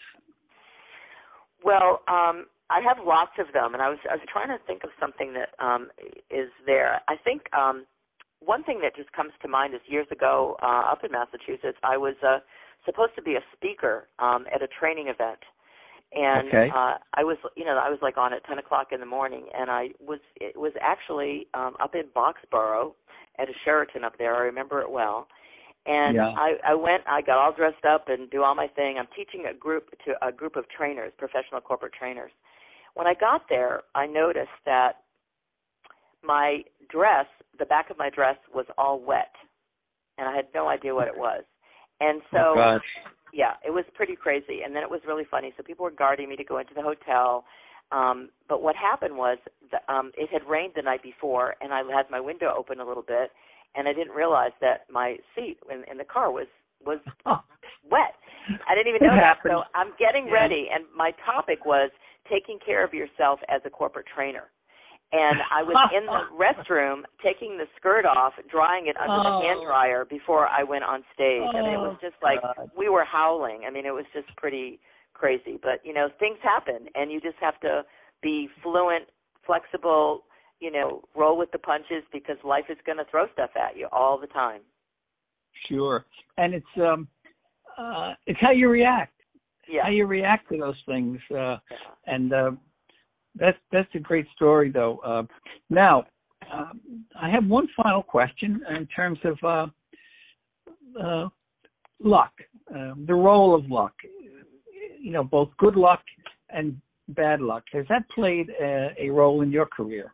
Well, 1.64 2.02
um, 2.06 2.46
I 2.70 2.80
have 2.80 3.04
lots 3.04 3.32
of 3.38 3.52
them, 3.52 3.72
and 3.72 3.82
I 3.82 3.88
was 3.88 3.98
I 4.10 4.14
was 4.14 4.24
trying 4.30 4.48
to 4.48 4.62
think 4.66 4.84
of 4.84 4.90
something 5.00 5.32
that 5.32 5.56
um, 5.64 5.88
is 6.30 6.50
there. 6.66 7.00
I 7.08 7.16
think 7.16 7.42
um, 7.56 7.86
one 8.40 8.62
thing 8.62 8.80
that 8.82 8.94
just 8.94 9.10
comes 9.12 9.32
to 9.42 9.48
mind 9.48 9.74
is 9.74 9.80
years 9.86 10.06
ago 10.12 10.56
uh, 10.62 10.92
up 10.92 11.02
in 11.02 11.12
Massachusetts, 11.12 11.78
I 11.82 11.96
was 11.96 12.14
uh, 12.26 12.38
supposed 12.84 13.12
to 13.16 13.22
be 13.22 13.34
a 13.34 13.44
speaker 13.56 14.08
um, 14.18 14.44
at 14.54 14.62
a 14.62 14.68
training 14.68 15.08
event, 15.08 15.40
and 16.12 16.48
okay. 16.48 16.68
uh, 16.68 17.00
I 17.14 17.24
was 17.24 17.38
you 17.56 17.64
know 17.64 17.78
I 17.78 17.88
was 17.88 18.00
like 18.02 18.18
on 18.18 18.34
at 18.34 18.44
ten 18.44 18.58
o'clock 18.58 18.88
in 18.92 19.00
the 19.00 19.06
morning, 19.06 19.46
and 19.56 19.70
I 19.70 19.88
was 19.98 20.20
it 20.36 20.54
was 20.58 20.72
actually 20.82 21.46
um, 21.54 21.74
up 21.80 21.94
in 21.94 22.04
Boxborough 22.14 22.92
at 23.38 23.48
a 23.48 23.52
Sheraton 23.64 24.04
up 24.04 24.18
there. 24.18 24.34
I 24.36 24.40
remember 24.40 24.82
it 24.82 24.90
well. 24.90 25.26
And 25.86 26.16
yeah. 26.16 26.34
I, 26.36 26.72
I 26.72 26.74
went, 26.74 27.02
I 27.06 27.22
got 27.22 27.38
all 27.38 27.54
dressed 27.54 27.86
up 27.88 28.08
and 28.08 28.28
do 28.28 28.42
all 28.42 28.54
my 28.54 28.66
thing. 28.66 28.96
I'm 28.98 29.06
teaching 29.16 29.46
a 29.48 29.54
group 29.54 29.88
to 30.04 30.26
a 30.26 30.30
group 30.30 30.56
of 30.56 30.64
trainers, 30.68 31.12
professional 31.16 31.62
corporate 31.62 31.94
trainers 31.98 32.30
when 32.94 33.06
I 33.06 33.14
got 33.14 33.42
there, 33.48 33.82
I 33.94 34.06
noticed 34.06 34.48
that 34.66 34.92
my 36.22 36.62
dress, 36.90 37.26
the 37.58 37.64
back 37.66 37.90
of 37.90 37.98
my 37.98 38.10
dress, 38.10 38.36
was 38.54 38.66
all 38.76 39.00
wet, 39.00 39.32
and 40.18 40.28
I 40.28 40.34
had 40.34 40.46
no 40.54 40.68
idea 40.68 40.94
what 40.94 41.08
it 41.08 41.16
was. 41.16 41.44
And 42.00 42.22
so, 42.32 42.54
oh, 42.58 42.78
yeah, 43.32 43.52
it 43.66 43.70
was 43.70 43.84
pretty 43.94 44.16
crazy. 44.16 44.60
And 44.64 44.74
then 44.74 44.82
it 44.82 44.90
was 44.90 45.00
really 45.06 45.24
funny. 45.30 45.52
So 45.56 45.62
people 45.62 45.84
were 45.84 45.90
guarding 45.90 46.28
me 46.28 46.36
to 46.36 46.44
go 46.44 46.58
into 46.58 46.74
the 46.74 46.82
hotel. 46.82 47.44
Um, 47.90 48.30
but 48.48 48.62
what 48.62 48.76
happened 48.76 49.16
was, 49.16 49.38
the, 49.70 49.92
um, 49.92 50.12
it 50.16 50.28
had 50.30 50.48
rained 50.48 50.72
the 50.76 50.82
night 50.82 51.02
before, 51.02 51.54
and 51.60 51.72
I 51.72 51.78
had 51.94 52.10
my 52.10 52.20
window 52.20 52.52
open 52.56 52.80
a 52.80 52.84
little 52.86 53.02
bit, 53.02 53.30
and 53.74 53.88
I 53.88 53.92
didn't 53.92 54.14
realize 54.14 54.52
that 54.60 54.86
my 54.90 55.16
seat 55.34 55.58
in, 55.70 55.84
in 55.90 55.98
the 55.98 56.04
car 56.04 56.30
was 56.30 56.46
was 56.84 56.98
Oh, 57.26 57.40
wet. 57.90 58.14
I 58.68 58.74
didn't 58.74 58.94
even 58.94 59.02
know 59.06 59.16
that. 59.16 59.38
So 59.42 59.62
I'm 59.74 59.92
getting 59.98 60.26
Yeah. 60.26 60.34
ready, 60.34 60.68
and 60.72 60.84
my 60.94 61.12
topic 61.24 61.64
was 61.64 61.90
taking 62.30 62.58
care 62.64 62.84
of 62.84 62.92
yourself 62.94 63.40
as 63.48 63.60
a 63.64 63.70
corporate 63.70 64.06
trainer. 64.14 64.50
And 65.10 65.38
I 65.50 65.62
was 65.62 65.76
in 65.96 66.04
the 66.04 66.28
restroom 66.36 67.02
taking 67.24 67.56
the 67.56 67.64
skirt 67.76 68.04
off, 68.04 68.34
drying 68.50 68.88
it 68.88 68.96
under 68.98 69.16
the 69.22 69.46
hand 69.46 69.60
Oh. 69.62 69.66
dryer 69.66 70.04
before 70.04 70.46
I 70.48 70.62
went 70.62 70.84
on 70.84 71.02
stage. 71.14 71.48
I 71.54 71.62
mean, 71.62 71.72
it 71.74 71.78
was 71.78 71.96
Oh, 72.02 72.06
just 72.06 72.22
like 72.22 72.42
God. 72.42 72.70
we 72.76 72.88
were 72.90 73.04
howling. 73.04 73.62
I 73.66 73.70
mean, 73.70 73.86
it 73.86 73.94
was 73.94 74.04
just 74.12 74.28
pretty 74.36 74.80
crazy. 75.14 75.58
But 75.62 75.80
you 75.84 75.94
know, 75.94 76.08
things 76.18 76.38
happen, 76.42 76.88
and 76.94 77.10
you 77.10 77.20
just 77.20 77.38
have 77.40 77.58
to 77.60 77.84
be 78.22 78.48
fluent, 78.62 79.04
flexible. 79.46 80.24
You 80.60 80.72
know, 80.72 81.02
roll 81.16 81.38
with 81.38 81.52
the 81.52 81.58
punches 81.58 82.02
because 82.12 82.36
life 82.44 82.64
is 82.68 82.76
going 82.84 82.98
to 82.98 83.04
throw 83.10 83.26
stuff 83.32 83.50
at 83.56 83.76
you 83.78 83.86
all 83.92 84.18
the 84.18 84.26
time. 84.26 84.60
sure. 85.68 86.04
And 86.36 86.52
it's 86.52 86.74
um, 86.76 87.08
uh, 87.78 88.12
it's 88.26 88.40
how 88.40 88.50
you 88.50 88.68
react. 88.68 89.12
Yeah. 89.68 89.84
How 89.84 89.90
you 89.90 90.06
react 90.06 90.48
to 90.50 90.58
those 90.58 90.80
things. 90.86 91.18
Uh, 91.30 91.36
yeah. 91.36 91.58
and 92.06 92.32
uh, 92.32 92.50
that's 93.34 93.58
that's 93.72 93.88
a 93.94 93.98
great 93.98 94.26
story, 94.34 94.70
though. 94.70 94.98
Uh, 94.98 95.22
now, 95.70 96.04
um, 96.52 96.80
I 97.20 97.30
have 97.30 97.46
one 97.46 97.68
final 97.76 98.02
question 98.02 98.62
in 98.76 98.86
terms 98.86 99.18
of 99.24 99.38
uh, 99.44 99.66
uh, 101.02 101.28
luck, 102.02 102.32
um, 102.74 103.04
the 103.06 103.14
role 103.14 103.54
of 103.54 103.70
luck. 103.70 103.92
You 105.00 105.12
know, 105.12 105.24
both 105.24 105.50
good 105.58 105.76
luck 105.76 106.00
and 106.50 106.80
bad 107.08 107.40
luck. 107.40 107.64
Has 107.72 107.86
that 107.88 108.08
played 108.14 108.50
a, 108.60 108.88
a 108.98 109.10
role 109.10 109.42
in 109.42 109.50
your 109.50 109.66
career? 109.66 110.12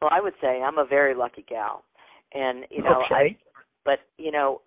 Well, 0.00 0.10
I 0.12 0.20
would 0.20 0.34
say 0.40 0.62
I'm 0.62 0.78
a 0.78 0.86
very 0.86 1.14
lucky 1.14 1.44
gal, 1.48 1.84
and 2.32 2.64
you 2.70 2.82
know, 2.82 3.02
I, 3.10 3.36
but 3.84 4.00
you 4.16 4.30
know, 4.30 4.60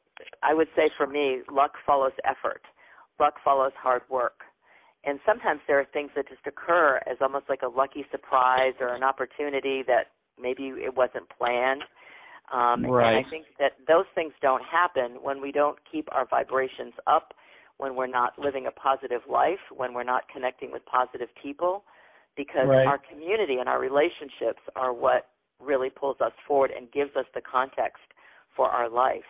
I 0.44 0.54
would 0.54 0.68
say 0.76 0.90
for 0.98 1.08
me, 1.08 1.40
luck 1.52 1.74
follows 1.86 2.12
effort. 2.26 2.62
Luck 3.22 3.36
follows 3.46 3.74
hard 3.78 4.02
work. 4.10 4.40
And 5.04 5.20
sometimes 5.26 5.62
there 5.68 5.80
are 5.80 5.86
things 5.94 6.12
that 6.16 6.28
just 6.28 6.46
occur 6.46 7.00
as 7.10 7.18
almost 7.22 7.46
like 7.50 7.62
a 7.62 7.68
lucky 7.68 8.06
surprise 8.12 8.74
or 8.80 8.94
an 8.94 9.04
opportunity 9.04 9.84
that 9.88 10.06
maybe 10.40 10.74
it 10.78 10.94
wasn't 10.96 11.30
planned. 11.30 11.84
Um, 12.52 12.86
Right. 12.86 13.16
And 13.16 13.26
I 13.26 13.30
think 13.30 13.46
that 13.60 13.74
those 13.88 14.06
things 14.14 14.34
don't 14.42 14.64
happen 14.64 15.22
when 15.22 15.42
we 15.42 15.52
don't 15.52 15.78
keep 15.90 16.08
our 16.12 16.26
vibrations 16.26 16.94
up, 17.08 17.34
when 17.78 17.96
we're 17.96 18.08
not 18.22 18.38
living 18.38 18.68
a 18.68 18.72
positive 18.72 19.22
life, 19.30 19.64
when 19.72 19.94
we're 19.94 20.04
not 20.04 20.24
connecting 20.34 20.72
with 20.72 20.84
positive 20.86 21.30
people, 21.42 21.84
because 22.36 22.68
Right. 22.68 22.88
our 22.88 22.98
community 22.98 23.58
and 23.60 23.68
our 23.70 23.80
relationships 23.80 24.62
are 24.76 24.94
what 24.94 25.30
really 25.60 25.90
pulls 25.90 26.20
us 26.22 26.34
forward 26.48 26.72
and 26.72 26.92
gives 26.92 27.16
us 27.16 27.26
the 27.34 27.42
context 27.42 28.04
for 28.56 28.68
our 28.70 28.90
life. 28.90 29.30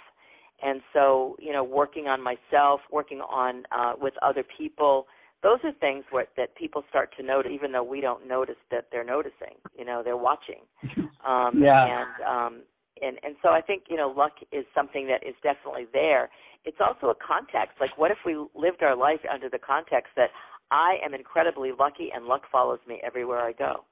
And 0.64 0.82
so, 0.94 1.36
you 1.40 1.54
know, 1.54 1.64
working 1.64 2.08
on 2.08 2.22
myself, 2.22 2.82
working 2.92 3.22
on 3.22 3.64
uh, 3.72 3.94
with 4.00 4.14
other 4.22 4.44
people, 4.58 5.08
those 5.44 5.60
are 5.64 5.72
things 5.74 6.04
where, 6.12 6.28
that 6.38 6.56
people 6.56 6.84
start 6.90 7.14
to 7.18 7.24
notice, 7.24 7.52
even 7.54 7.72
though 7.72 7.84
we 7.84 8.00
don't 8.00 8.28
notice 8.28 8.58
that 8.70 8.86
they're 8.92 9.04
noticing. 9.04 9.56
You 9.78 9.86
know, 9.86 10.02
they're 10.04 10.18
watching. 10.18 10.62
Um, 11.24 11.62
Yeah. 11.62 11.86
And 11.86 12.24
um, 12.26 12.62
and 13.00 13.18
and 13.22 13.36
so 13.44 13.50
I 13.50 13.62
think 13.62 13.84
you 13.90 13.96
know, 13.96 14.10
luck 14.10 14.34
is 14.52 14.66
something 14.74 15.06
that 15.06 15.22
is 15.28 15.36
definitely 15.44 15.86
there. 15.94 16.30
It's 16.66 16.78
also 16.80 17.10
a 17.10 17.16
context. 17.16 17.78
Like, 17.80 17.96
what 17.96 18.10
if 18.10 18.18
we 18.26 18.34
lived 18.56 18.82
our 18.82 18.96
life 18.96 19.20
under 19.32 19.50
the 19.50 19.60
context 19.60 20.14
that 20.16 20.30
I 20.72 20.98
am 21.06 21.14
incredibly 21.14 21.72
lucky 21.78 22.10
and 22.14 22.26
luck 22.26 22.42
follows 22.52 22.80
me 22.88 23.00
everywhere 23.04 23.40
I 23.40 23.52
go? 23.52 23.86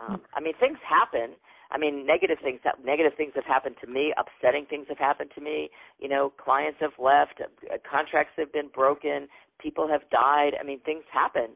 Um, 0.00 0.22
I 0.34 0.40
mean, 0.40 0.54
things 0.58 0.78
happen. 0.82 1.36
I 1.74 1.78
mean, 1.78 2.06
negative 2.06 2.38
things 2.42 2.60
have, 2.62 2.76
negative 2.84 3.12
things 3.16 3.32
have 3.34 3.44
happened 3.44 3.76
to 3.84 3.90
me. 3.90 4.14
Upsetting 4.16 4.66
things 4.70 4.86
have 4.88 4.98
happened 4.98 5.30
to 5.34 5.40
me. 5.40 5.70
You 5.98 6.08
know, 6.08 6.32
clients 6.42 6.78
have 6.80 6.92
left. 6.98 7.40
Uh, 7.40 7.76
contracts 7.90 8.34
have 8.38 8.52
been 8.52 8.68
broken. 8.72 9.26
People 9.60 9.88
have 9.88 10.08
died. 10.10 10.52
I 10.58 10.64
mean, 10.64 10.78
things 10.80 11.02
happen, 11.12 11.48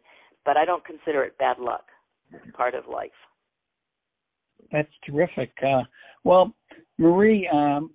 but 0.44 0.56
I 0.56 0.64
don't 0.64 0.84
consider 0.84 1.22
it 1.22 1.38
bad 1.38 1.58
luck. 1.60 1.84
Part 2.52 2.74
of 2.74 2.88
life. 2.88 3.10
That's 4.72 4.92
terrific. 5.06 5.52
Uh, 5.62 5.82
well, 6.24 6.52
Marie, 6.98 7.48
um, 7.52 7.90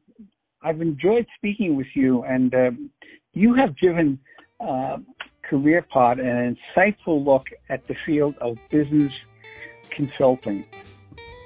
I've 0.64 0.82
enjoyed 0.82 1.28
speaking 1.38 1.76
with 1.76 1.88
you, 1.94 2.24
and 2.24 2.56
uh, 2.56 2.72
you 3.34 3.54
have 3.54 3.78
given 3.78 4.18
uh, 4.60 4.98
CareerPod 5.52 6.20
an 6.20 6.58
insightful 6.78 7.24
look 7.24 7.48
at 7.70 7.86
the 7.88 7.96
field 8.06 8.36
of 8.40 8.58
business 8.72 9.12
consulting, 9.92 10.66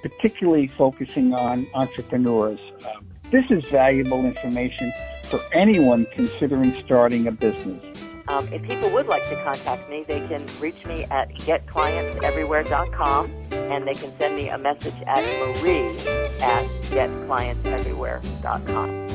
particularly 0.02 0.68
focusing 0.68 1.34
on 1.34 1.68
entrepreneurs. 1.74 2.60
Uh, 2.86 3.00
this 3.32 3.46
is 3.50 3.64
valuable 3.66 4.26
information 4.26 4.92
for 5.24 5.40
anyone 5.54 6.06
considering 6.14 6.80
starting 6.86 7.28
a 7.28 7.32
business. 7.32 7.84
Um, 8.30 8.46
if 8.52 8.62
people 8.64 8.90
would 8.90 9.08
like 9.08 9.24
to 9.30 9.42
contact 9.44 9.90
me, 9.90 10.04
they 10.06 10.20
can 10.28 10.46
reach 10.60 10.86
me 10.86 11.06
at 11.06 11.34
getclientseverywhere.com 11.36 13.32
and 13.52 13.88
they 13.88 13.94
can 13.94 14.12
send 14.18 14.36
me 14.36 14.50
a 14.50 14.58
message 14.58 14.96
at 15.06 15.24
marie 15.40 15.98
at 16.42 16.66
getclientseverywhere.com. 16.92 19.08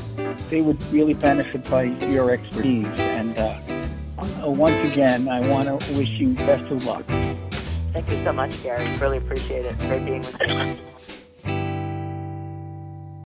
they 0.48 0.62
would 0.62 0.82
really 0.92 1.14
benefit 1.14 1.68
by 1.70 1.82
your 1.82 2.30
expertise. 2.30 2.86
And 2.98 3.38
uh, 3.38 3.58
once 4.44 4.92
again, 4.92 5.28
I 5.28 5.46
want 5.46 5.68
to 5.68 5.74
wish 5.96 6.08
you 6.08 6.32
best 6.34 6.64
of 6.72 6.84
luck. 6.86 7.04
Thank 7.92 8.10
you 8.10 8.24
so 8.24 8.32
much, 8.32 8.62
Gary. 8.62 8.90
Really 8.98 9.18
appreciate 9.18 9.66
it. 9.66 9.78
Great 9.78 10.04
being 10.04 10.20
with 10.20 10.36
you. 10.40 10.91